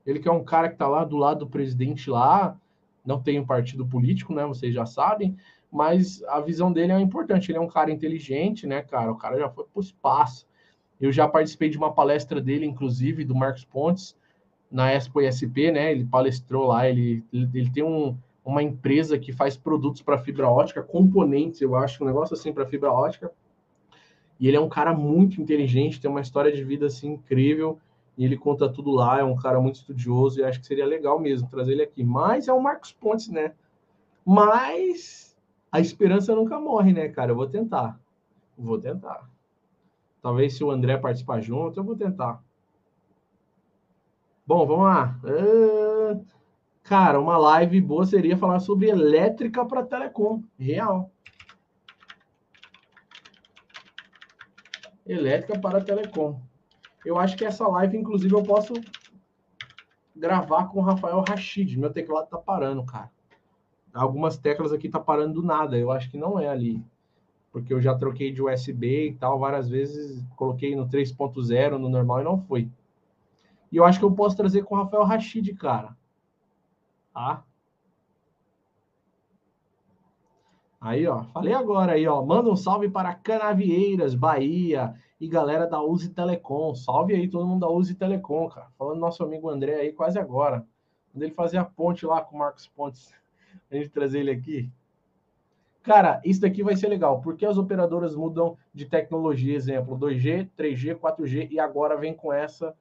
[0.06, 2.58] Ele que é um cara que está lá do lado do presidente lá,
[3.04, 4.46] não tem um partido político, né?
[4.46, 5.36] Vocês já sabem,
[5.70, 7.50] mas a visão dele é importante.
[7.50, 9.12] Ele é um cara inteligente, né, cara?
[9.12, 10.48] O cara já foi para espaço.
[10.98, 14.16] Eu já participei de uma palestra dele, inclusive, do Marcos Pontes,
[14.70, 15.92] na Expo ISP, né?
[15.92, 20.82] Ele palestrou lá, ele, ele, tem um, uma empresa que faz produtos para fibra ótica,
[20.82, 23.32] componentes, eu acho, um negócio assim para fibra ótica.
[24.38, 27.78] E ele é um cara muito inteligente, tem uma história de vida assim incrível,
[28.16, 31.18] e ele conta tudo lá, é um cara muito estudioso, e acho que seria legal
[31.18, 32.04] mesmo trazer ele aqui.
[32.04, 33.52] Mas é o Marcos Pontes, né?
[34.24, 35.36] Mas
[35.70, 37.32] a esperança nunca morre, né, cara?
[37.32, 37.98] Eu vou tentar.
[38.56, 39.28] Vou tentar.
[40.20, 42.42] Talvez se o André participar junto, eu vou tentar.
[44.48, 45.20] Bom, vamos lá.
[45.22, 46.24] Uh,
[46.82, 50.42] cara, uma live boa seria falar sobre elétrica para telecom.
[50.58, 51.10] Real.
[55.06, 56.40] Elétrica para telecom.
[57.04, 58.72] Eu acho que essa live, inclusive, eu posso
[60.16, 61.78] gravar com o Rafael Rachid.
[61.78, 63.10] Meu teclado tá parando, cara.
[63.92, 65.76] Algumas teclas aqui tá parando do nada.
[65.76, 66.82] Eu acho que não é ali.
[67.52, 70.24] Porque eu já troquei de USB e tal várias vezes.
[70.36, 72.70] Coloquei no 3.0, no normal, e não foi.
[73.70, 75.96] E eu acho que eu posso trazer com o Rafael Rachid, cara.
[77.12, 77.44] Tá?
[80.80, 82.22] Aí, ó, falei agora aí, ó.
[82.24, 86.74] Manda um salve para Canavieiras, Bahia e galera da Uzi Telecom.
[86.74, 88.68] Salve aí todo mundo da Uzi Telecom, cara.
[88.78, 90.64] Falando nosso amigo André aí quase agora.
[91.12, 93.12] Quando ele fazia a ponte lá com o Marcos Pontes.
[93.70, 94.70] A gente trazer ele aqui.
[95.82, 100.94] Cara, isso daqui vai ser legal, porque as operadoras mudam de tecnologia, exemplo, 2G, 3G,
[100.94, 102.74] 4G, e agora vem com essa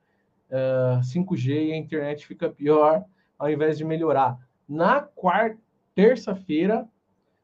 [0.49, 3.03] uh, 5G e a internet fica pior
[3.37, 4.39] ao invés de melhorar.
[4.67, 5.57] Na quarta,
[5.93, 6.87] terça-feira,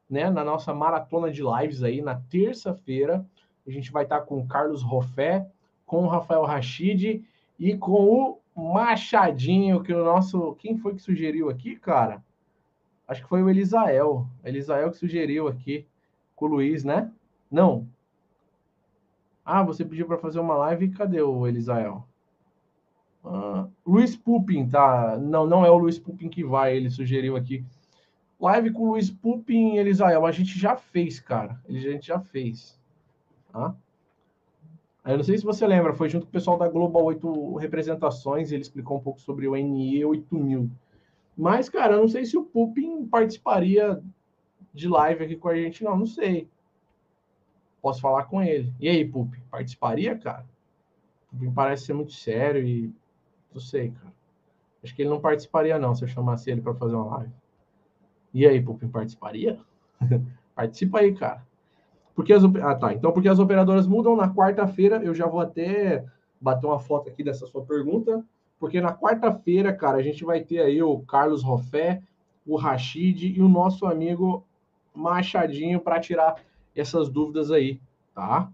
[0.08, 3.24] né, na nossa maratona de lives aí, na terça-feira,
[3.66, 5.46] a gente vai estar com o Carlos Rofé,
[5.86, 7.24] com o Rafael Rachid
[7.58, 10.54] e com o Machadinho, que o nosso.
[10.56, 12.22] Quem foi que sugeriu aqui, cara?
[13.08, 14.26] Acho que foi o Elisael.
[14.44, 15.86] Elisael que sugeriu aqui
[16.36, 17.10] com o Luiz, né?
[17.50, 17.86] Não.
[19.44, 20.90] Ah, você pediu para fazer uma live.
[20.90, 22.06] Cadê o Elisael?
[23.24, 25.16] Uh, Luiz Pupin, tá?
[25.18, 27.64] Não, não é o Luiz Pupin que vai, ele sugeriu aqui.
[28.38, 31.58] Live com o Luiz Pupin e Elisael, a gente já fez, cara.
[31.66, 32.78] A gente já fez.
[33.50, 33.74] Tá?
[35.06, 38.52] Eu não sei se você lembra, foi junto com o pessoal da Global 8 Representações,
[38.52, 40.70] ele explicou um pouco sobre o NE 8000.
[41.36, 44.02] Mas, cara, eu não sei se o Pupin participaria
[44.72, 46.48] de live aqui com a gente, não, não sei.
[47.80, 48.72] Posso falar com ele.
[48.80, 50.46] E aí, Pupin, participaria, cara?
[51.30, 52.92] Pupin parece ser muito sério e
[53.54, 54.12] não sei, cara.
[54.82, 57.32] Acho que ele não participaria, não, se eu chamasse ele para fazer uma live.
[58.34, 59.58] E aí, Pupin, participaria?
[60.54, 61.44] Participa aí, cara.
[62.14, 62.92] Porque as, ah, tá.
[62.92, 66.04] Então, porque as operadoras mudam na quarta-feira, eu já vou até
[66.40, 68.24] bater uma foto aqui dessa sua pergunta,
[68.58, 72.02] porque na quarta-feira, cara, a gente vai ter aí o Carlos Rofé,
[72.46, 74.44] o Rachid e o nosso amigo
[74.94, 76.36] Machadinho para tirar
[76.76, 77.80] essas dúvidas aí,
[78.14, 78.48] tá?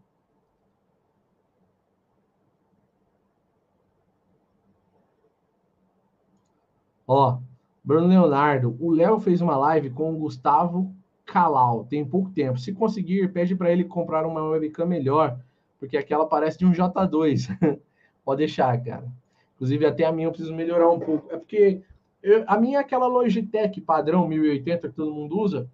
[7.12, 7.38] Ó,
[7.82, 10.94] Bruno Leonardo, o Léo fez uma live com o Gustavo
[11.26, 12.56] Calau, tem pouco tempo.
[12.56, 15.36] Se conseguir, pede para ele comprar uma webcam melhor,
[15.80, 17.48] porque aquela parece de um J2.
[18.24, 19.08] Pode deixar, cara.
[19.56, 21.34] Inclusive, até a minha eu preciso melhorar um pouco.
[21.34, 21.82] É porque
[22.22, 25.68] eu, a minha é aquela Logitech padrão 1080 que todo mundo usa.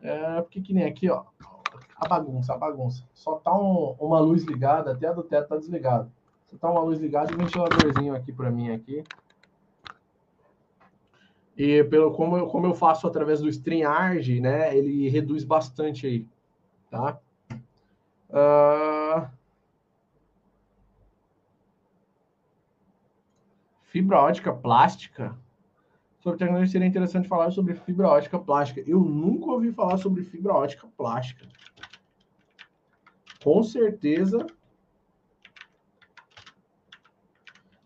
[0.00, 1.24] É porque que nem aqui, ó.
[1.94, 3.04] A bagunça, a bagunça.
[3.12, 6.10] Só tá um, uma luz ligada, até a do teto tá desligado.
[6.46, 9.04] Só tá uma luz ligada e um ventiladorzinho aqui para mim aqui.
[11.62, 16.26] E pelo como eu, como eu faço através do StreamYard, né, ele reduz bastante aí,
[16.90, 17.20] tá?
[18.30, 19.28] Uh...
[23.82, 25.36] Fibra ótica plástica.
[26.20, 28.82] Sobre tecnologia seria interessante falar sobre fibra ótica plástica.
[28.86, 31.46] Eu nunca ouvi falar sobre fibra ótica plástica.
[33.44, 34.46] Com certeza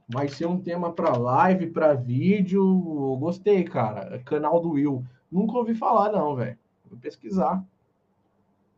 [0.09, 3.17] Vai ser um tema para live, para vídeo.
[3.17, 4.19] Gostei, cara.
[4.25, 5.05] Canal do Will.
[5.31, 6.59] Nunca ouvi falar, não, velho.
[6.88, 7.64] Vou pesquisar.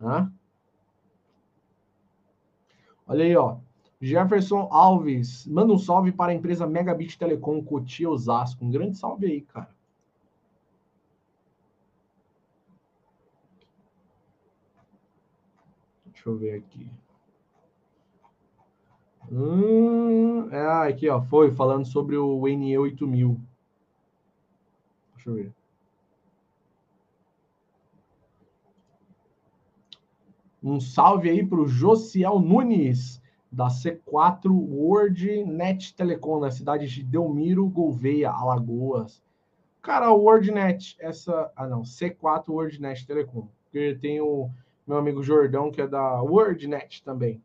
[0.00, 0.32] Hã?
[3.06, 3.58] Olha aí, ó.
[4.00, 8.64] Jefferson Alves, manda um salve para a empresa Megabit Telecom Cotia Osasco.
[8.64, 9.74] Um grande salve aí, cara.
[16.04, 16.90] Deixa eu ver aqui.
[19.30, 23.40] Hum, é, aqui, ó, foi falando sobre o NE 8000.
[25.14, 25.52] Deixa eu ver.
[30.62, 37.02] Um salve aí para o Josiel Nunes, da C4 World Net Telecom, na cidade de
[37.02, 39.22] Delmiro Gouveia, Alagoas.
[39.80, 41.52] Cara, WordNet, essa.
[41.54, 43.46] Ah, não, C4 WordNet Telecom.
[43.64, 44.50] Porque tem o
[44.86, 47.40] meu amigo Jordão, que é da WordNet também.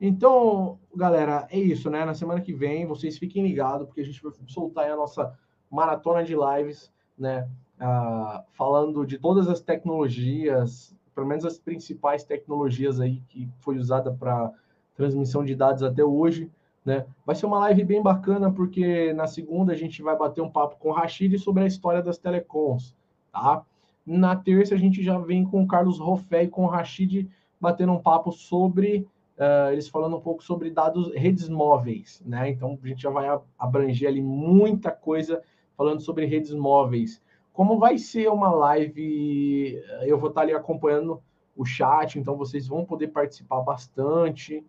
[0.00, 2.04] Então, galera, é isso, né?
[2.04, 5.36] Na semana que vem, vocês fiquem ligados, porque a gente vai soltar a nossa
[5.70, 7.48] maratona de lives, né?
[7.80, 14.12] Uh, falando de todas as tecnologias, pelo menos as principais tecnologias aí que foi usada
[14.12, 14.52] para
[14.94, 16.50] transmissão de dados até hoje,
[16.84, 17.06] né?
[17.24, 20.76] Vai ser uma live bem bacana porque na segunda a gente vai bater um papo
[20.76, 22.94] com o Rashid sobre a história das telecoms,
[23.32, 23.62] tá?
[24.06, 27.28] Na terça a gente já vem com o Carlos Roffé e com o Rashid
[27.60, 29.06] batendo um papo sobre
[29.38, 32.50] uh, eles falando um pouco sobre dados redes móveis, né?
[32.50, 33.26] Então a gente já vai
[33.58, 35.42] abranger ali muita coisa
[35.76, 37.22] falando sobre redes móveis.
[37.52, 41.22] Como vai ser uma live, eu vou estar ali acompanhando
[41.56, 44.64] o chat, então vocês vão poder participar bastante,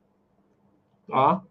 [1.05, 1.43] tá?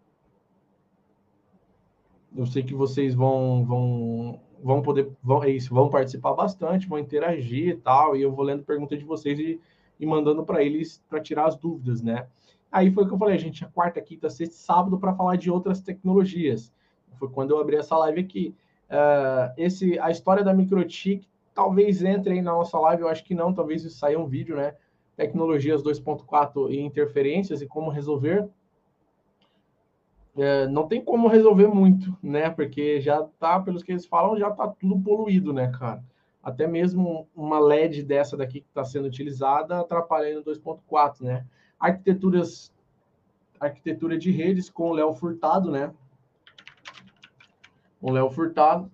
[2.35, 6.97] Eu sei que vocês vão vão vão poder vão é isso, vão participar bastante, vão
[6.97, 9.61] interagir e tal, e eu vou lendo perguntas de vocês e,
[9.99, 12.27] e mandando para eles para tirar as dúvidas, né?
[12.71, 15.49] Aí foi o que eu falei, gente, a quarta, quinta, sexta, sábado para falar de
[15.49, 16.73] outras tecnologias.
[17.17, 18.55] Foi quando eu abri essa live aqui.
[18.89, 21.27] Uh, esse, a história da Microtik
[21.57, 24.55] talvez entre aí na nossa live, eu acho que não, talvez isso saia um vídeo,
[24.55, 24.75] né?
[25.15, 28.47] Tecnologias 2.4 e interferências e como resolver.
[30.37, 32.51] É, não tem como resolver muito, né?
[32.51, 36.03] Porque já tá, pelos que eles falam, já tá tudo poluído, né, cara?
[36.43, 41.43] Até mesmo uma LED dessa daqui que está sendo utilizada atrapalhando 2.4, né?
[41.79, 42.73] Arquiteturas,
[43.59, 45.93] arquitetura de redes com o Léo Furtado, né?
[48.01, 48.91] O Léo Furtado.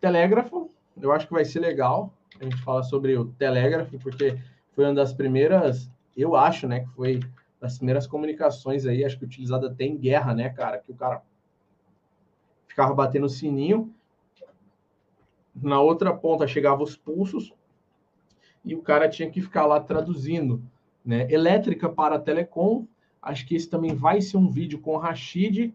[0.00, 2.12] Telégrafo, eu acho que vai ser legal.
[2.40, 4.38] A gente fala sobre o telégrafo, porque
[4.72, 7.20] foi uma das primeiras, eu acho, né, que foi
[7.60, 10.78] das primeiras comunicações aí, acho que utilizada até em guerra, né, cara?
[10.78, 11.22] Que o cara
[12.66, 13.94] ficava batendo sininho.
[15.54, 17.54] Na outra ponta chegava os pulsos
[18.64, 20.62] e o cara tinha que ficar lá traduzindo
[21.04, 21.30] né?
[21.30, 22.86] Elétrica para telecom,
[23.20, 25.74] acho que esse também vai ser um vídeo com Rashid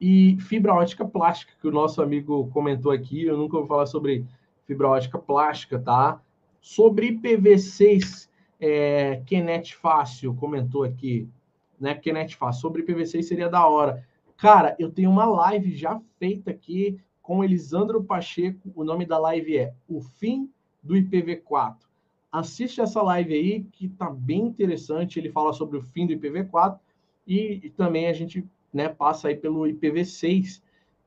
[0.00, 4.24] e fibra ótica plástica, que o nosso amigo comentou aqui, eu nunca vou falar sobre
[4.66, 6.20] fibra ótica plástica, tá?
[6.60, 11.28] Sobre IPv6, é, Kenet Fácil comentou aqui,
[11.78, 11.94] né?
[11.94, 14.04] Kenet Fácil, sobre IPv6 seria da hora.
[14.36, 19.56] Cara, eu tenho uma live já feita aqui com Elisandro Pacheco, o nome da live
[19.56, 20.50] é O Fim
[20.82, 21.83] do IPv4
[22.34, 25.20] assiste essa live aí, que tá bem interessante.
[25.20, 26.78] Ele fala sobre o fim do IPv4
[27.26, 30.60] e, e também a gente né, passa aí pelo IPv6.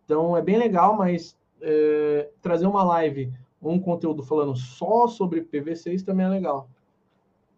[0.06, 6.02] Então é bem legal, mas é, trazer uma live, um conteúdo falando só sobre IPv6
[6.06, 6.70] também é legal.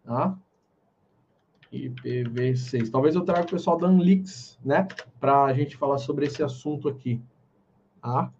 [0.04, 0.36] Tá?
[1.72, 2.90] IPv6.
[2.90, 4.88] Talvez eu traga o pessoal da Unlix, né?
[5.20, 7.20] Para a gente falar sobre esse assunto aqui.
[8.02, 8.32] Tá?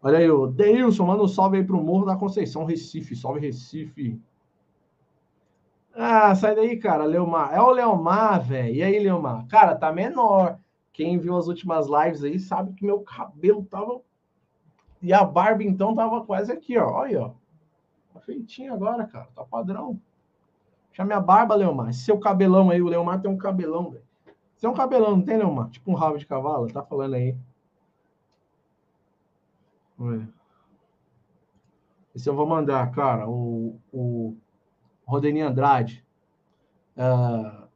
[0.00, 3.16] Olha aí, o Deilson, manda um salve aí pro Morro da Conceição, Recife.
[3.16, 4.20] Salve, Recife.
[5.94, 7.52] Ah, sai daí, cara, Leomar.
[7.52, 8.74] É o Leomar, velho.
[8.74, 9.46] E aí, Leomar?
[9.48, 10.58] Cara, tá menor.
[10.92, 14.00] Quem viu as últimas lives aí sabe que meu cabelo tava.
[15.02, 16.88] E a barba, então, tava quase aqui, ó.
[16.88, 17.30] Olha aí, ó.
[18.14, 19.26] Tá feitinho agora, cara.
[19.34, 20.00] Tá padrão.
[20.90, 21.92] Deixa minha barba, Leomar.
[21.92, 24.04] Seu cabelão aí, o Leomar tem um cabelão, velho.
[24.56, 25.70] Você é um cabelão, não tem, Leomar?
[25.70, 27.36] Tipo um rabo de cavalo, tá falando aí.
[32.14, 33.28] Esse eu vou mandar, cara.
[33.28, 34.36] O, o
[35.04, 36.04] Rodeni Andrade.
[36.96, 37.68] Uh,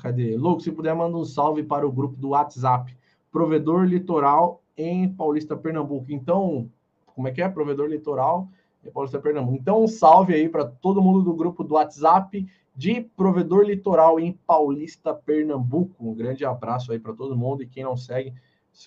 [0.00, 0.36] cadê?
[0.36, 2.96] Louco, se puder, manda um salve para o grupo do WhatsApp.
[3.30, 6.06] Provedor Litoral em Paulista, Pernambuco.
[6.08, 6.70] Então,
[7.06, 7.48] como é que é?
[7.48, 8.48] Provedor Litoral
[8.84, 9.56] em Paulista, Pernambuco.
[9.56, 14.32] Então, um salve aí para todo mundo do grupo do WhatsApp de Provedor Litoral em
[14.32, 15.94] Paulista, Pernambuco.
[16.08, 18.34] Um grande abraço aí para todo mundo e quem não segue,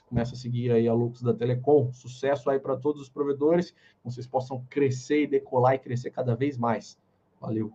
[0.08, 1.92] começa a seguir aí a Lux da Telecom.
[1.92, 6.36] Sucesso aí para todos os provedores, que vocês possam crescer e decolar e crescer cada
[6.36, 6.98] vez mais.
[7.40, 7.72] Valeu.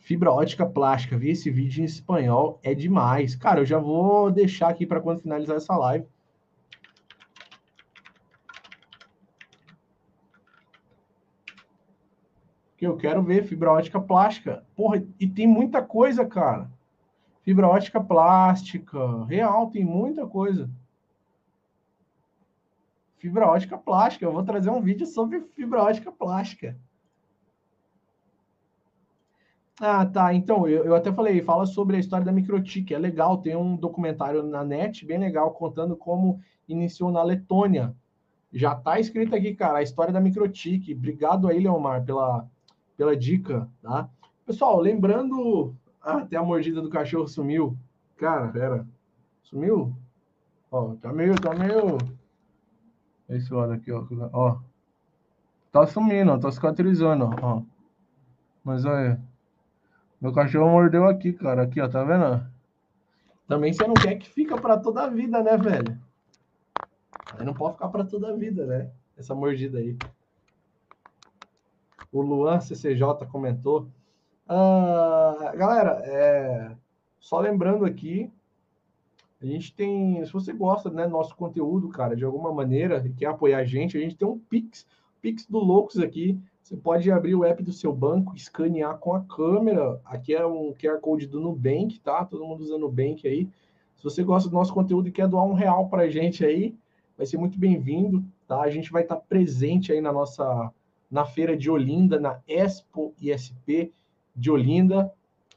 [0.00, 3.34] Fibra ótica plástica, vi esse vídeo em espanhol, é demais.
[3.34, 6.06] Cara, eu já vou deixar aqui para quando finalizar essa live
[12.76, 14.64] que eu quero ver fibra ótica plástica.
[14.74, 16.70] Porra, e tem muita coisa, cara.
[17.42, 20.68] Fibra ótica plástica, real, tem muita coisa.
[23.18, 24.24] Fibra ótica plástica.
[24.24, 26.76] Eu vou trazer um vídeo sobre fibra ótica plástica.
[29.80, 30.32] Ah, tá.
[30.32, 32.94] Então, eu, eu até falei, fala sobre a história da Microtik.
[32.94, 37.94] É legal, tem um documentário na net bem legal contando como iniciou na Letônia.
[38.52, 40.92] Já tá escrito aqui, cara, a história da Microtik.
[40.94, 42.48] Obrigado aí, Leomar, pela,
[42.96, 44.08] pela dica, tá?
[44.44, 45.74] Pessoal, lembrando.
[46.02, 47.76] Ah, até a mordida do cachorro sumiu.
[48.16, 48.86] Cara, pera.
[49.42, 49.94] Sumiu?
[50.70, 51.98] Ó, tá meio, tá meio.
[53.28, 54.04] Esse lado aqui, ó.
[54.32, 54.58] Ó.
[55.72, 57.62] Tá sumindo, ó, tá cicatrizando, ó.
[58.64, 59.20] Mas olha.
[60.20, 61.62] Meu cachorro mordeu aqui, cara.
[61.62, 62.46] Aqui, ó, tá vendo?
[63.46, 66.00] Também você não quer que fica para toda a vida, né, velho?
[67.38, 68.90] Aí não pode ficar para toda a vida, né?
[69.16, 69.96] Essa mordida aí.
[72.12, 73.88] O Luan CCJ comentou.
[74.48, 76.76] Ah, galera, é...
[77.18, 78.30] só lembrando aqui,
[79.40, 83.12] a gente tem, se você gosta né, do nosso conteúdo, cara, de alguma maneira, e
[83.12, 84.86] quer apoiar a gente, a gente tem um Pix,
[85.20, 86.38] Pix do Loucos aqui.
[86.62, 90.00] Você pode abrir o app do seu banco, escanear com a câmera.
[90.04, 92.24] Aqui é um QR Code do Nubank, tá?
[92.24, 93.48] Todo mundo usando o Nubank aí.
[93.96, 96.74] Se você gosta do nosso conteúdo e quer doar um real para a gente aí,
[97.16, 98.62] vai ser muito bem-vindo, tá?
[98.62, 100.72] A gente vai estar presente aí na nossa
[101.10, 103.92] na feira de Olinda, na Expo ISP
[104.34, 105.12] de Olinda,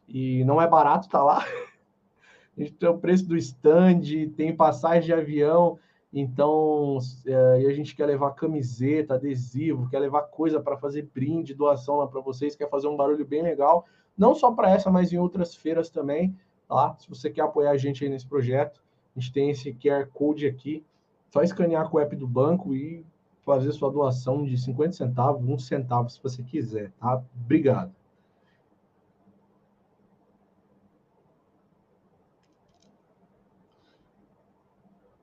[0.08, 1.46] e não é barato tá lá.
[2.58, 4.02] A gente tem o preço do stand,
[4.36, 5.80] tem passagem de avião,
[6.12, 11.96] então é, a gente quer levar camiseta, adesivo, quer levar coisa para fazer brinde, doação
[11.98, 13.86] lá para vocês, quer fazer um barulho bem legal,
[14.18, 16.36] não só para essa, mas em outras feiras também,
[16.68, 16.98] tá?
[17.00, 18.82] Se você quer apoiar a gente aí nesse projeto,
[19.16, 20.84] a gente tem esse QR Code aqui,
[21.30, 23.06] só escanear com o app do banco e
[23.46, 27.22] fazer sua doação de 50 centavos, um centavo, se você quiser, tá?
[27.36, 27.94] Obrigado.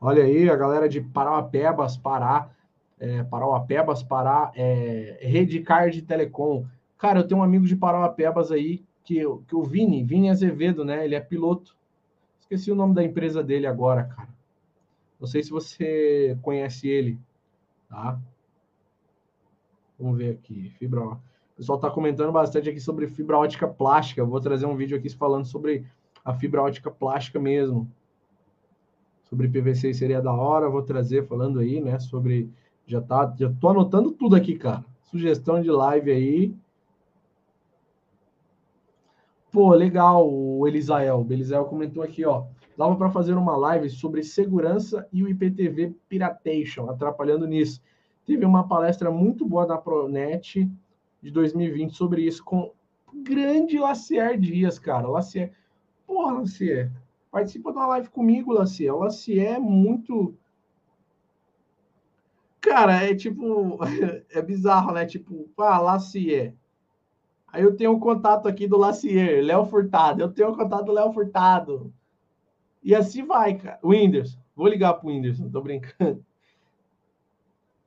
[0.00, 2.50] Olha aí, a galera de Parauapebas, Pará,
[2.98, 6.66] é, Parauapebas, Pará, é, Redcard Telecom.
[6.98, 11.04] Cara, eu tenho um amigo de Parauapebas aí, que, que o Vini, Vini Azevedo, né?
[11.04, 11.76] Ele é piloto.
[12.40, 14.28] Esqueci o nome da empresa dele agora, cara.
[15.18, 17.18] Não sei se você conhece ele,
[17.88, 18.18] tá?
[19.98, 21.02] Vamos ver aqui, fibra.
[21.06, 21.20] O
[21.56, 24.24] pessoal está comentando bastante aqui sobre fibra ótica plástica.
[24.24, 25.86] Vou trazer um vídeo aqui falando sobre
[26.24, 27.90] a fibra ótica plástica mesmo.
[29.24, 31.98] Sobre PVC seria da hora, vou trazer falando aí, né?
[31.98, 32.50] Sobre.
[32.86, 34.84] Já tá, já tô anotando tudo aqui, cara.
[35.04, 36.54] Sugestão de live aí.
[39.50, 41.26] Pô, legal, o Elisael.
[41.26, 42.44] O Elisael comentou aqui, ó.
[42.76, 47.80] Dava para fazer uma live sobre segurança e o IPTV Piratation, atrapalhando nisso.
[48.26, 50.68] Teve uma palestra muito boa da Pronet
[51.22, 52.72] de 2020 sobre isso com
[53.22, 55.08] grande Lacier Dias, cara.
[55.08, 55.52] Lacier.
[56.06, 56.92] Porra, Lacier.
[57.30, 58.94] Participa da live comigo, Lacier.
[58.94, 60.34] O Lacier é muito.
[62.60, 63.78] Cara, é tipo.
[64.30, 65.06] É bizarro, né?
[65.06, 66.54] Tipo, ah, Lacier.
[67.46, 70.20] Aí eu tenho um contato aqui do Lacier, Léo Furtado.
[70.20, 71.92] Eu tenho um contato do Léo Furtado.
[72.82, 73.78] E assim vai, cara.
[73.82, 74.38] O Whindersson.
[74.54, 76.24] Vou ligar pro Whindersson, tô brincando.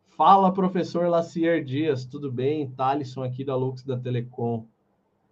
[0.09, 2.69] Fala, professor Lacier Dias, tudo bem?
[2.71, 4.65] Thalisson aqui da Lux da Telecom.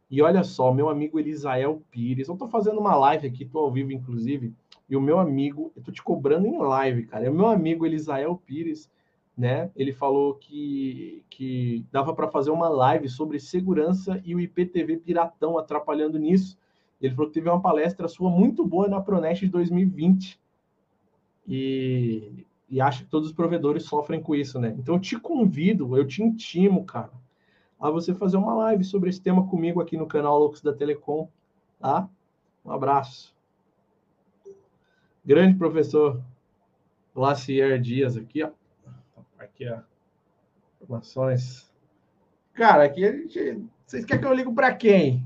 [0.09, 3.71] E olha só, meu amigo Elisael Pires, eu tô fazendo uma live aqui, tô ao
[3.71, 4.53] vivo, inclusive,
[4.89, 7.85] e o meu amigo, eu tô te cobrando em live, cara, é o meu amigo
[7.85, 8.89] Elisael Pires,
[9.37, 9.69] né?
[9.75, 15.57] Ele falou que, que dava para fazer uma live sobre segurança e o IPTV piratão
[15.57, 16.57] atrapalhando nisso.
[16.99, 20.39] Ele falou que teve uma palestra sua muito boa na Pronest de 2020.
[21.47, 24.75] E, e acha que todos os provedores sofrem com isso, né?
[24.77, 27.11] Então eu te convido, eu te intimo, cara,
[27.79, 31.29] a você fazer uma live sobre esse tema comigo aqui no canal Loucos da Telecom,
[31.79, 32.09] tá?
[32.65, 33.35] Um abraço.
[35.23, 36.21] Grande professor
[37.15, 38.51] Lacier Dias aqui, ó.
[39.37, 39.79] Aqui, ó.
[40.81, 41.71] Informações.
[42.53, 43.63] Cara, aqui a gente.
[43.85, 45.23] Vocês querem que eu ligo para quem?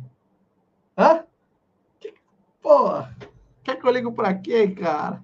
[2.71, 3.03] Pô,
[3.65, 5.21] quer que eu ligo para quem, cara?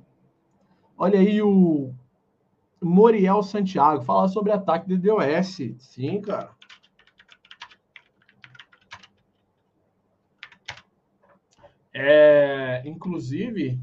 [0.97, 1.93] Olha aí o
[2.81, 5.57] Moriel Santiago, fala sobre ataque de DOS.
[5.79, 6.53] Sim, cara.
[11.93, 13.79] É, inclusive,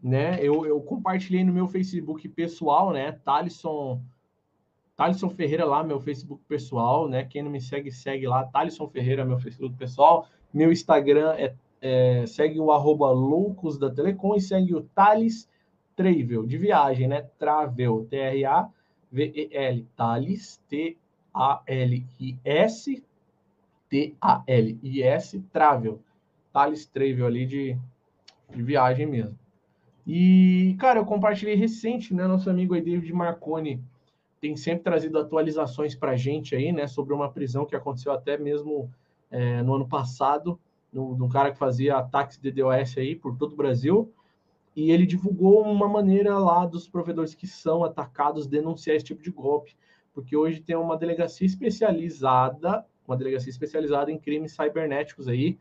[0.00, 4.00] né, eu, eu compartilhei no meu Facebook pessoal, né, Thalisson,
[4.98, 9.24] Thalisson Ferreira lá, meu Facebook pessoal, né, quem não me segue, segue lá, Thalisson Ferreira,
[9.24, 14.74] meu Facebook pessoal, meu Instagram é, é segue o arroba loucos da Telecom e segue
[14.74, 15.48] o Thales
[15.94, 17.22] Travel, de viagem, né?
[17.38, 21.04] Travel, T-R-A-V-E-L, Thales, T-A-L-I-S,
[23.88, 26.00] T-A-L-I-S, Travel.
[26.52, 27.76] Thales Travel ali de,
[28.50, 29.38] de viagem mesmo.
[30.06, 32.26] E, cara, eu compartilhei recente, né?
[32.26, 33.80] Nosso amigo aí, David Marconi,
[34.40, 36.86] tem sempre trazido atualizações para a gente aí, né?
[36.86, 38.90] Sobre uma prisão que aconteceu até mesmo
[39.30, 40.58] é, no ano passado,
[40.92, 44.12] no cara que fazia ataques de DDoS aí por todo o Brasil
[44.78, 49.32] e ele divulgou uma maneira lá dos provedores que são atacados denunciar esse tipo de
[49.32, 49.76] golpe,
[50.14, 55.58] porque hoje tem uma delegacia especializada, uma delegacia especializada em crimes cibernéticos aí,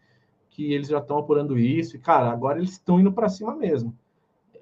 [0.51, 3.97] que eles já estão apurando isso, e cara, agora eles estão indo para cima mesmo.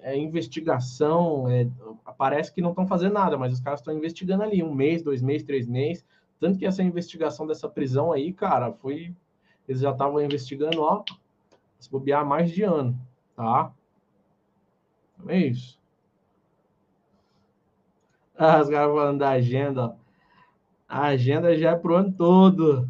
[0.08, 1.68] É investigação, é,
[2.16, 5.20] parece que não estão fazendo nada, mas os caras estão investigando ali um mês, dois
[5.20, 6.06] meses, três meses,
[6.39, 9.16] tanto que essa investigação dessa prisão aí, cara, foi
[9.68, 11.03] eles já estavam investigando, ó,
[11.80, 12.95] se bobear mais de ano,
[13.36, 13.72] tá?
[15.18, 15.80] Então é isso.
[18.38, 19.97] Ah, os caras falando da agenda.
[20.88, 22.88] A agenda já é pro ano todo.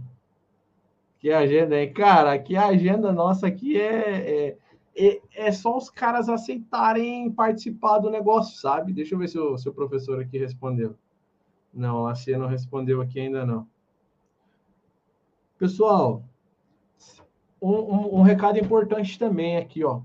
[1.19, 1.93] Que agenda, hein?
[1.93, 4.57] Cara, a agenda nossa aqui é, é,
[4.95, 8.93] é, é, só os caras aceitarem participar do negócio, sabe?
[8.93, 10.95] Deixa eu ver se o seu professor aqui respondeu.
[11.73, 13.67] Não, a Cia não respondeu aqui ainda não.
[15.57, 16.23] Pessoal,
[17.61, 20.01] um, um, um recado importante também aqui, ó.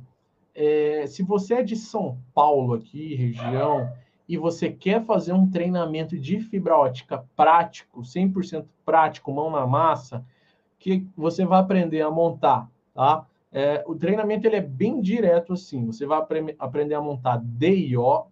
[0.55, 3.93] É, se você é de São Paulo aqui, região,
[4.29, 10.25] e você quer fazer um treinamento de fibra ótica prático, 100% prático, mão na massa,
[10.79, 13.27] que você vai aprender a montar, tá?
[13.53, 15.85] É, o treinamento ele é bem direto assim.
[15.87, 18.27] Você vai apre aprender a montar DIO,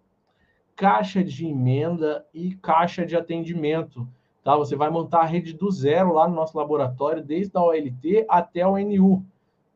[0.76, 4.08] caixa de emenda e caixa de atendimento,
[4.44, 4.56] tá?
[4.56, 8.62] Você vai montar a rede do zero lá no nosso laboratório, desde a OLT até
[8.62, 9.24] a ONU.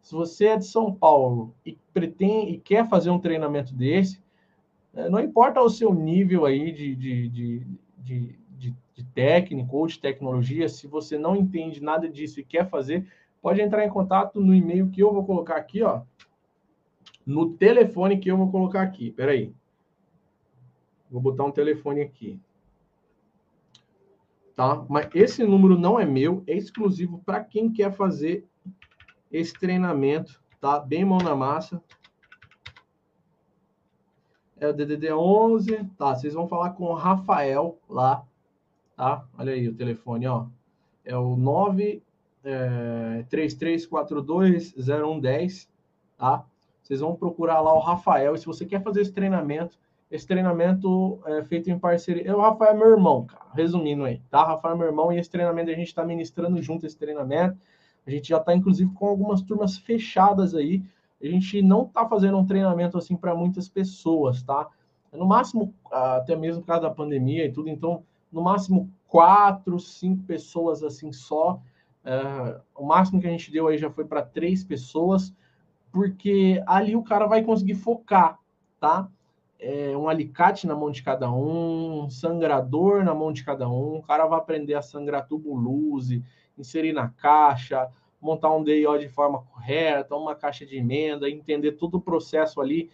[0.00, 4.22] Se você é de São Paulo e pretende e quer fazer um treinamento desse,
[4.94, 7.66] é, não importa o seu nível aí de, de, de,
[7.98, 8.38] de,
[8.94, 13.06] de técnico ou de tecnologia, se você não entende nada disso e quer fazer,
[13.42, 16.02] pode entrar em contato no e-mail que eu vou colocar aqui, ó.
[17.26, 19.10] No telefone que eu vou colocar aqui.
[19.10, 19.54] Peraí.
[21.10, 22.40] Vou botar um telefone aqui.
[24.56, 24.84] Tá?
[24.88, 28.46] Mas esse número não é meu, é exclusivo para quem quer fazer
[29.30, 30.78] esse treinamento, tá?
[30.78, 31.82] Bem mão na massa
[34.64, 36.14] é o DDD 11, tá?
[36.14, 38.24] Vocês vão falar com o Rafael lá,
[38.96, 39.26] tá?
[39.36, 40.46] Olha aí o telefone, ó.
[41.04, 42.02] É o 933420110,
[42.44, 43.24] é,
[46.18, 46.44] tá?
[46.82, 48.34] Vocês vão procurar lá o Rafael.
[48.34, 49.78] E se você quer fazer esse treinamento,
[50.10, 52.26] esse treinamento é feito em parceria.
[52.26, 53.46] É o Rafael é meu irmão, cara.
[53.54, 54.44] Resumindo aí, tá?
[54.44, 57.56] Rafael é meu irmão e esse treinamento a gente está ministrando junto esse treinamento.
[58.06, 60.82] A gente já está, inclusive, com algumas turmas fechadas aí
[61.22, 64.68] a gente não está fazendo um treinamento assim para muitas pessoas, tá?
[65.12, 70.24] No máximo, até mesmo por causa da pandemia e tudo, então, no máximo quatro, cinco
[70.24, 71.60] pessoas assim só.
[72.04, 75.32] Uh, o máximo que a gente deu aí já foi para três pessoas,
[75.92, 78.38] porque ali o cara vai conseguir focar,
[78.80, 79.08] tá?
[79.58, 83.98] É, um alicate na mão de cada um, um sangrador na mão de cada um,
[83.98, 86.24] o cara vai aprender a sangrar tubulose,
[86.58, 87.88] inserir na caixa,
[88.20, 92.90] montar um DIO de forma correta, uma caixa de emenda, entender todo o processo ali,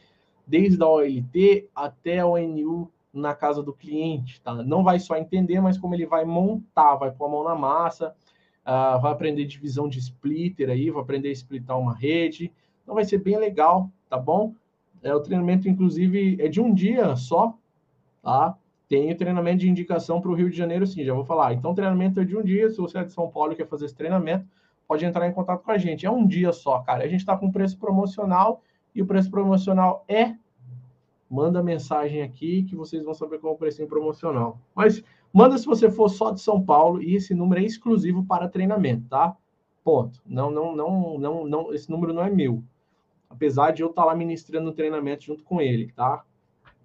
[0.46, 4.54] desde a OLT até a ONU na casa do cliente, tá?
[4.54, 8.14] Não vai só entender, mas como ele vai montar, vai pôr a mão na massa,
[8.68, 12.52] uh, vai aprender divisão de splitter aí, vai aprender a splitar uma rede.
[12.82, 14.54] Então vai ser bem legal, tá bom?
[15.02, 17.56] É, o treinamento, inclusive, é de um dia só,
[18.22, 18.56] tá?
[18.88, 21.52] Tem o treinamento de indicação para o Rio de Janeiro, sim, já vou falar.
[21.52, 23.84] Então, treinamento é de um dia, se você é de São Paulo e quer fazer
[23.84, 24.46] esse treinamento,
[24.86, 26.06] pode entrar em contato com a gente.
[26.06, 27.04] É um dia só, cara.
[27.04, 28.62] A gente está com preço promocional
[28.94, 30.34] e o preço promocional é.
[31.30, 34.58] Manda mensagem aqui que vocês vão saber qual é o preço promocional.
[34.74, 38.48] Mas manda se você for só de São Paulo e esse número é exclusivo para
[38.48, 39.36] treinamento, tá?
[39.84, 40.20] Ponto.
[40.26, 41.72] Não, não, não, não, não.
[41.72, 42.62] Esse número não é meu.
[43.30, 46.24] Apesar de eu estar tá lá ministrando o treinamento junto com ele, tá?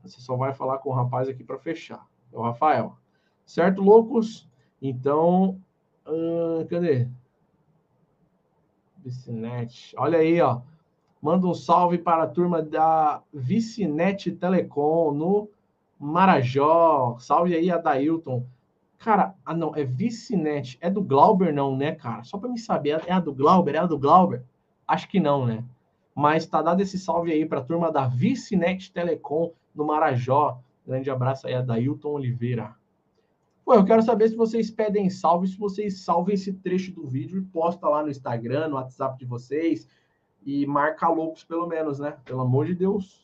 [0.04, 2.06] Você só vai falar com o rapaz aqui para fechar.
[2.32, 2.98] É o Rafael.
[3.46, 4.48] Certo, loucos?
[4.82, 5.62] Então,
[6.06, 7.08] uh, cadê?
[8.98, 9.94] Vicinet.
[9.98, 10.62] Olha aí, ó.
[11.22, 15.50] Manda um salve para a turma da Vicinet Telecom no
[16.04, 17.18] Marajó.
[17.20, 18.46] Salve aí a Dailton.
[19.00, 20.78] Cara, ah não, é Vicinet.
[20.82, 22.24] É do Glauber não, né, cara?
[22.24, 23.76] Só para me saber, é a do Glauber?
[23.76, 24.44] É a do Glauber?
[24.88, 25.64] Acho que não, né?
[26.14, 30.60] Mas tá dado esse salve aí para a turma da Vicinet Telecom no Marajó.
[30.86, 32.76] Grande abraço aí a Dailton Oliveira.
[33.66, 37.40] Pô, eu quero saber se vocês pedem salve, se vocês salvem esse trecho do vídeo
[37.40, 39.88] e posta lá no Instagram, no WhatsApp de vocês
[40.46, 42.18] e marca loucos pelo menos, né?
[42.26, 43.23] Pelo amor de Deus.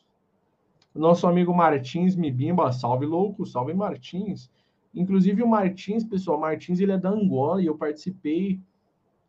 [0.93, 4.51] Nosso amigo Martins Mibimba, salve louco, salve Martins.
[4.93, 8.59] Inclusive o Martins, pessoal, Martins ele é da Angola e eu participei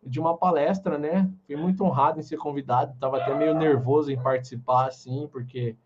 [0.03, 1.31] de uma palestra, né?
[1.47, 5.77] Fui muito honrado em ser convidado, tava até meio nervoso em participar assim, porque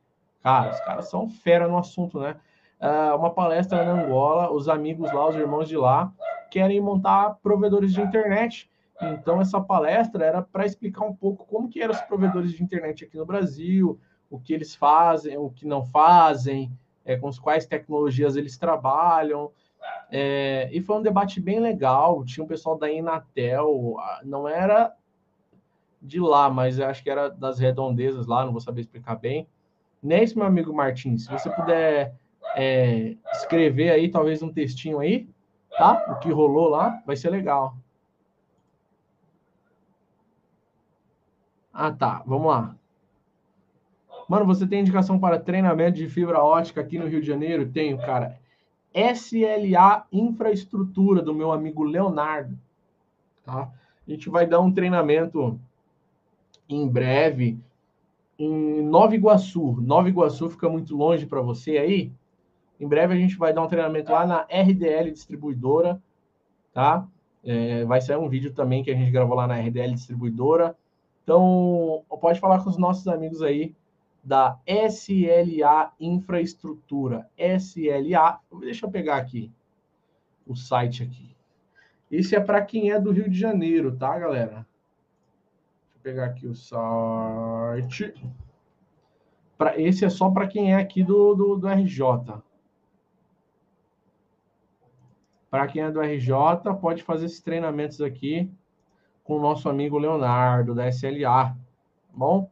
[0.40, 2.36] cara, os caras são fera no assunto, né?
[2.80, 6.12] uh, uma palestra na Angola, os amigos lá, os irmãos de lá,
[6.50, 8.70] querem montar provedores de internet.
[9.00, 13.04] Então, essa palestra era para explicar um pouco como que eram os provedores de internet
[13.04, 13.98] aqui no Brasil,
[14.34, 16.70] o que eles fazem, o que não fazem,
[17.04, 19.50] é, com quais tecnologias eles trabalham.
[20.10, 22.24] É, e foi um debate bem legal.
[22.24, 24.94] Tinha um pessoal da Inatel, não era
[26.02, 29.48] de lá, mas acho que era das redondezas lá, não vou saber explicar bem.
[30.02, 32.14] Nesse, meu amigo Martins, se você puder
[32.56, 35.28] é, escrever aí, talvez um textinho aí,
[35.78, 36.04] tá?
[36.10, 37.76] O que rolou lá, vai ser legal.
[41.72, 42.22] Ah, tá.
[42.26, 42.76] Vamos lá.
[44.28, 47.70] Mano, você tem indicação para treinamento de fibra ótica aqui no Rio de Janeiro?
[47.70, 48.38] Tenho, cara.
[48.94, 52.58] SLA Infraestrutura, do meu amigo Leonardo.
[53.44, 53.70] Tá?
[54.06, 55.58] A gente vai dar um treinamento
[56.68, 57.58] em breve
[58.38, 59.78] em Nova Iguaçu.
[59.80, 62.12] Nova Iguaçu fica muito longe para você aí.
[62.80, 66.02] Em breve a gente vai dar um treinamento lá na RDL Distribuidora,
[66.72, 67.06] tá?
[67.44, 70.76] É, vai sair um vídeo também que a gente gravou lá na RDL Distribuidora.
[71.22, 73.74] Então, pode falar com os nossos amigos aí
[74.24, 77.28] da SLA Infraestrutura.
[77.36, 79.52] SLA, deixa eu pegar aqui
[80.46, 81.36] o site aqui.
[82.10, 84.66] Esse é para quem é do Rio de Janeiro, tá, galera?
[85.82, 88.14] Deixa eu pegar aqui o site.
[89.58, 92.42] Pra, esse é só para quem é aqui do, do, do RJ.
[95.50, 96.34] Para quem é do RJ,
[96.80, 98.50] pode fazer esses treinamentos aqui
[99.22, 101.50] com o nosso amigo Leonardo, da SLA.
[101.50, 101.56] Tá
[102.12, 102.50] bom?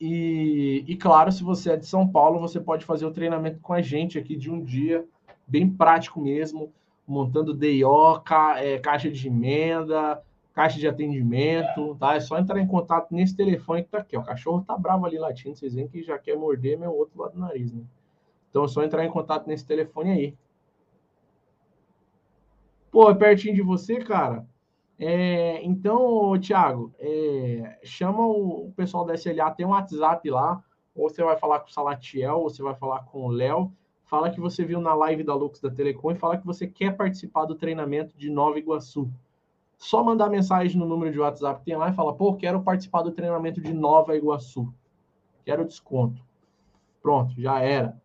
[0.00, 3.72] E, e, claro, se você é de São Paulo, você pode fazer o treinamento com
[3.72, 5.06] a gente aqui de um dia,
[5.46, 6.72] bem prático mesmo,
[7.06, 10.22] montando DIO, ca, é, caixa de emenda,
[10.52, 12.14] caixa de atendimento, tá?
[12.14, 14.20] É só entrar em contato nesse telefone que tá aqui, ó.
[14.20, 17.34] O cachorro tá bravo ali latindo, vocês veem que já quer morder meu outro lado
[17.34, 17.82] do nariz, né?
[18.50, 20.34] Então é só entrar em contato nesse telefone aí.
[22.90, 24.46] Pô, é pertinho de você, cara.
[24.98, 30.62] É, então, Thiago, é, chama o pessoal da SLA, tem um WhatsApp lá,
[30.94, 33.70] ou você vai falar com o Salatiel, ou você vai falar com o Léo,
[34.04, 36.96] fala que você viu na live da Lux da Telecom e fala que você quer
[36.96, 39.10] participar do treinamento de Nova Iguaçu.
[39.76, 43.02] Só mandar mensagem no número de WhatsApp que tem lá e fala, pô, quero participar
[43.02, 44.72] do treinamento de Nova Iguaçu.
[45.44, 46.24] Quero desconto.
[47.02, 48.00] Pronto, já era.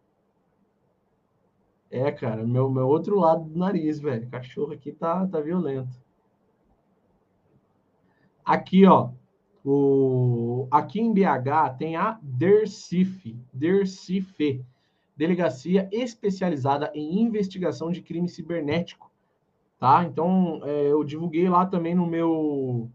[1.90, 4.30] É, cara, meu, meu outro lado do nariz, velho.
[4.30, 6.01] Cachorro aqui tá, tá violento.
[8.46, 9.10] Aqui, ó,
[9.64, 14.66] o, aqui em BH tem a DERCIF, DERCIFE,
[15.16, 19.12] Delegacia Especializada em Investigação de Crime Cibernético,
[19.80, 20.04] tá?
[20.04, 22.90] Então, é, eu divulguei lá também no meu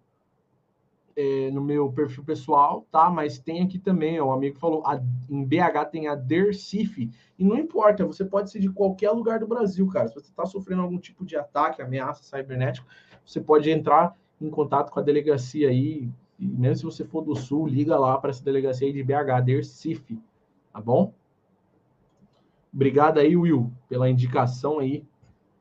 [1.16, 3.08] é, no meu perfil pessoal, tá?
[3.08, 7.44] Mas tem aqui também, ó, um amigo falou, a, em BH tem a DERCIF, e
[7.44, 10.08] não importa, você pode ser de qualquer lugar do Brasil, cara.
[10.08, 12.86] Se você está sofrendo algum tipo de ataque, ameaça cibernética,
[13.24, 16.08] você pode entrar em contato com a delegacia aí,
[16.38, 19.44] e mesmo se você for do Sul, liga lá para essa delegacia aí de BH,
[19.44, 20.18] DERCIF,
[20.72, 21.14] tá bom?
[22.72, 25.04] Obrigado aí, Will, pela indicação aí,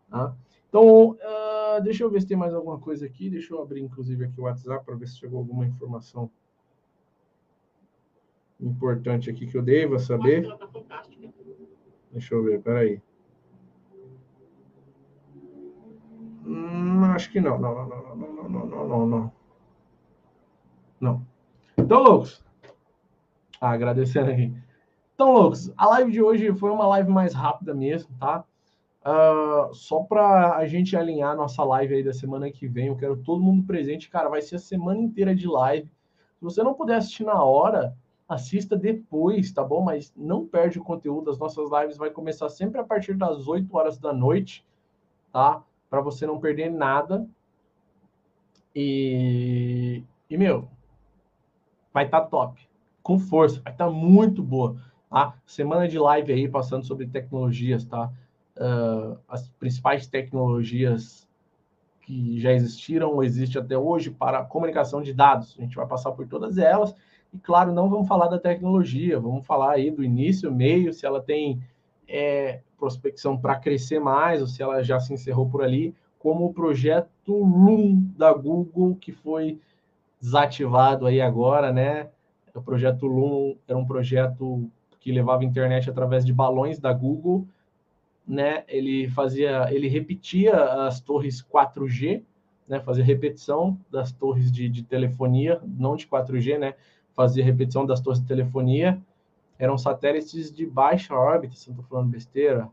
[0.10, 0.36] tá?
[0.68, 4.26] Então, uh, deixa eu ver se tem mais alguma coisa aqui, deixa eu abrir inclusive
[4.26, 6.30] aqui o WhatsApp para ver se chegou alguma informação
[8.60, 10.48] importante aqui que eu devo saber.
[12.12, 13.02] Deixa eu ver, peraí.
[16.46, 17.58] Hum, acho que não.
[17.60, 19.32] Não, não, não, não, não, não, não,
[21.00, 21.26] não.
[21.78, 22.44] Então, loucos.
[23.60, 24.56] Ah, agradecendo aqui.
[25.14, 28.44] Então, loucos, a live de hoje foi uma live mais rápida mesmo, tá?
[29.02, 33.16] Uh, só para a gente alinhar nossa live aí da semana que vem, eu quero
[33.18, 34.30] todo mundo presente, cara.
[34.30, 35.88] Vai ser a semana inteira de live.
[36.38, 37.96] Se você não puder assistir na hora,
[38.28, 39.82] assista depois, tá bom?
[39.82, 41.30] Mas não perde o conteúdo.
[41.30, 44.66] As nossas lives vai começar sempre a partir das 8 horas da noite,
[45.32, 45.64] tá?
[45.96, 47.26] Para você não perder nada.
[48.76, 50.68] E, e meu,
[51.94, 52.68] vai estar tá top,
[53.02, 54.76] com força, vai estar tá muito boa.
[55.10, 55.38] Tá?
[55.46, 58.12] Semana de live aí passando sobre tecnologias, tá?
[58.58, 61.26] Uh, as principais tecnologias
[62.02, 65.56] que já existiram ou existem até hoje para comunicação de dados.
[65.58, 66.94] A gente vai passar por todas elas.
[67.34, 71.22] E claro, não vamos falar da tecnologia, vamos falar aí do início, meio, se ela
[71.22, 71.64] tem
[72.06, 76.54] é, prospecção para crescer mais, ou se ela já se encerrou por ali, como o
[76.54, 79.60] projeto Loom da Google, que foi
[80.20, 82.10] desativado aí agora, né?
[82.54, 84.70] O projeto Loom era um projeto
[85.00, 87.46] que levava internet através de balões da Google,
[88.28, 88.64] né?
[88.68, 90.56] Ele fazia, ele repetia
[90.88, 92.24] as torres 4G,
[92.68, 92.80] né?
[92.80, 96.74] Fazia repetição das torres de, de telefonia, não de 4G, né?
[97.14, 99.00] Fazia repetição das torres de telefonia
[99.58, 102.70] eram satélites de baixa órbita, se não estou falando besteira.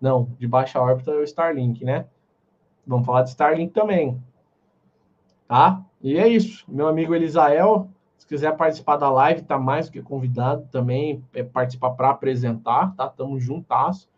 [0.00, 2.06] Não, de baixa órbita é o Starlink, né?
[2.86, 4.22] Vamos falar de Starlink também.
[5.46, 5.84] Tá?
[6.00, 6.64] E é isso.
[6.68, 11.42] Meu amigo Elisael, se quiser participar da live, tá mais do que convidado também, é
[11.42, 13.08] participar para apresentar, tá?
[13.08, 14.08] Tamo juntas.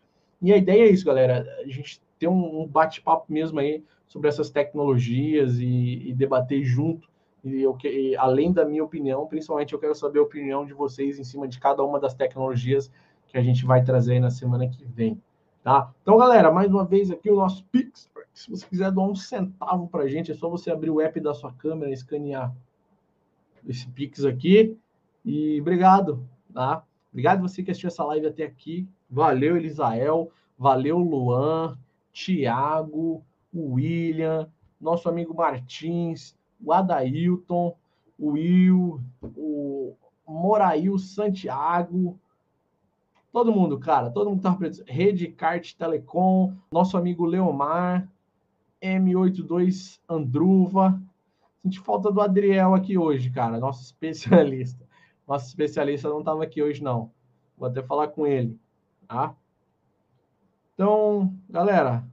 [0.41, 1.45] E a ideia é isso, galera.
[1.59, 7.09] A gente ter um bate-papo mesmo aí sobre essas tecnologias e, e debater junto
[7.43, 11.19] e, eu, e além da minha opinião, principalmente eu quero saber a opinião de vocês
[11.19, 12.89] em cima de cada uma das tecnologias
[13.27, 15.21] que a gente vai trazer na semana que vem.
[15.61, 15.91] Tá?
[16.01, 18.09] Então, galera, mais uma vez aqui o nosso Pix.
[18.33, 21.19] Se você quiser doar um centavo para a gente, é só você abrir o app
[21.19, 22.53] da sua câmera escanear
[23.67, 24.77] esse Pix aqui.
[25.23, 26.83] E obrigado, tá?
[27.11, 28.87] Obrigado você que assistiu essa live até aqui.
[29.09, 30.31] Valeu, Elisael.
[30.57, 31.77] Valeu, Luan,
[32.11, 33.23] Tiago,
[33.53, 37.75] William, nosso amigo Martins, o Adailton,
[38.17, 39.01] o Will,
[39.35, 39.95] o
[40.27, 42.17] Morail Santiago,
[43.31, 44.83] todo mundo, cara, todo mundo tá preso.
[44.87, 48.07] Rede Kart Telecom, nosso amigo Leomar,
[48.81, 51.01] M82 Andruva.
[51.61, 54.83] Senti falta do Adriel aqui hoje, cara, nosso especialista.
[55.27, 57.11] Nosso especialista não estava aqui hoje, não.
[57.57, 58.59] Vou até falar com ele,
[59.07, 59.35] tá?
[60.73, 62.03] Então, galera,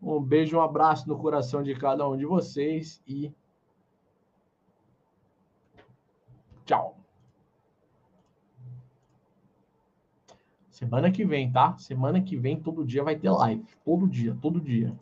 [0.00, 3.32] um beijo, um abraço no coração de cada um de vocês e
[10.74, 11.78] Semana que vem, tá?
[11.78, 13.64] Semana que vem, todo dia vai ter live.
[13.84, 14.92] Todo dia, todo dia.